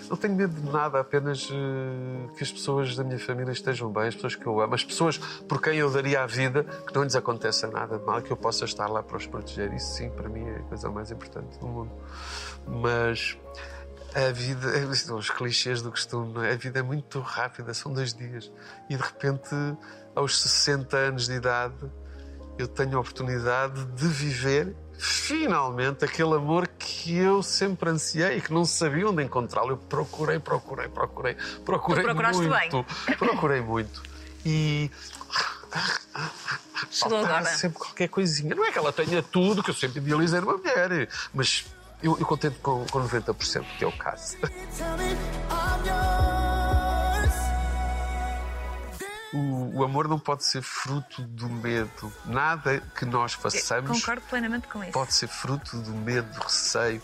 [0.09, 4.09] Não tenho medo de nada, apenas eh, que as pessoas da minha família estejam bem,
[4.09, 7.03] as pessoas que eu amo, as pessoas por quem eu daria a vida, que não
[7.03, 9.73] lhes aconteça nada de mal, que eu possa estar lá para os proteger.
[9.73, 11.91] Isso sim, para mim, é a coisa mais importante do mundo.
[12.67, 13.37] Mas
[14.13, 14.67] a vida,
[15.15, 16.51] os clichês do costume, é?
[16.51, 18.51] A vida é muito rápida, são dois dias.
[18.89, 19.55] E de repente,
[20.13, 21.89] aos 60 anos de idade,
[22.57, 28.53] eu tenho a oportunidade de viver finalmente aquele amor que eu sempre ansiei e que
[28.53, 29.71] não sabia onde encontrá-lo.
[29.71, 31.35] Eu procurei, procurei, procurei,
[31.65, 32.85] procurei Tu procuraste muito.
[33.17, 34.03] Procurei muito.
[34.45, 34.91] E
[36.89, 37.45] Chegou agora.
[37.45, 38.53] sempre qualquer coisinha.
[38.53, 41.65] Não é que ela tenha tudo, que eu sempre idealizei numa mulher, mas
[42.03, 44.37] eu, eu contento com, com 90%, que é o caso.
[49.33, 52.11] O, o amor não pode ser fruto do medo.
[52.25, 54.91] Nada que nós façamos Concordo plenamente com isso.
[54.91, 57.01] pode ser fruto do medo, do receio.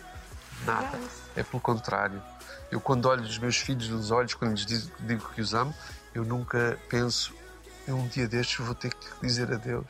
[0.65, 0.99] Nada.
[1.35, 2.21] É pelo contrário.
[2.69, 5.73] Eu, quando olho os meus filhos nos olhos, quando lhes digo, digo que os amo,
[6.13, 7.33] eu nunca penso,
[7.87, 9.87] eu um dia destes vou ter que dizer adeus.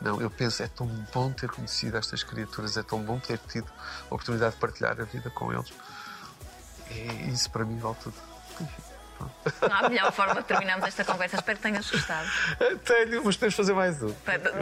[0.00, 3.70] Não, eu penso, é tão bom ter conhecido estas criaturas, é tão bom ter tido
[4.02, 5.72] a oportunidade de partilhar a vida com eles.
[6.90, 8.16] E isso para mim vale tudo.
[9.68, 11.36] Não há melhor forma de terminarmos esta conversa.
[11.36, 12.28] Espero que tenhas gostado.
[12.84, 14.14] Tenho, mas temos de fazer mais um.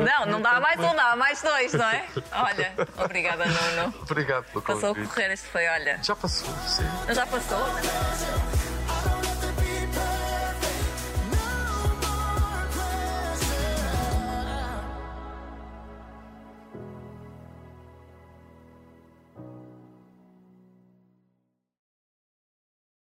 [0.04, 2.04] Não, não dá mais um, dá mais dois, não é?
[2.32, 3.94] Olha, obrigada, Nuno.
[4.02, 5.12] Obrigado pelo Passou a convite.
[5.12, 5.98] correr, este foi, olha.
[6.02, 6.84] Já passou, sim.
[7.14, 8.49] Já passou?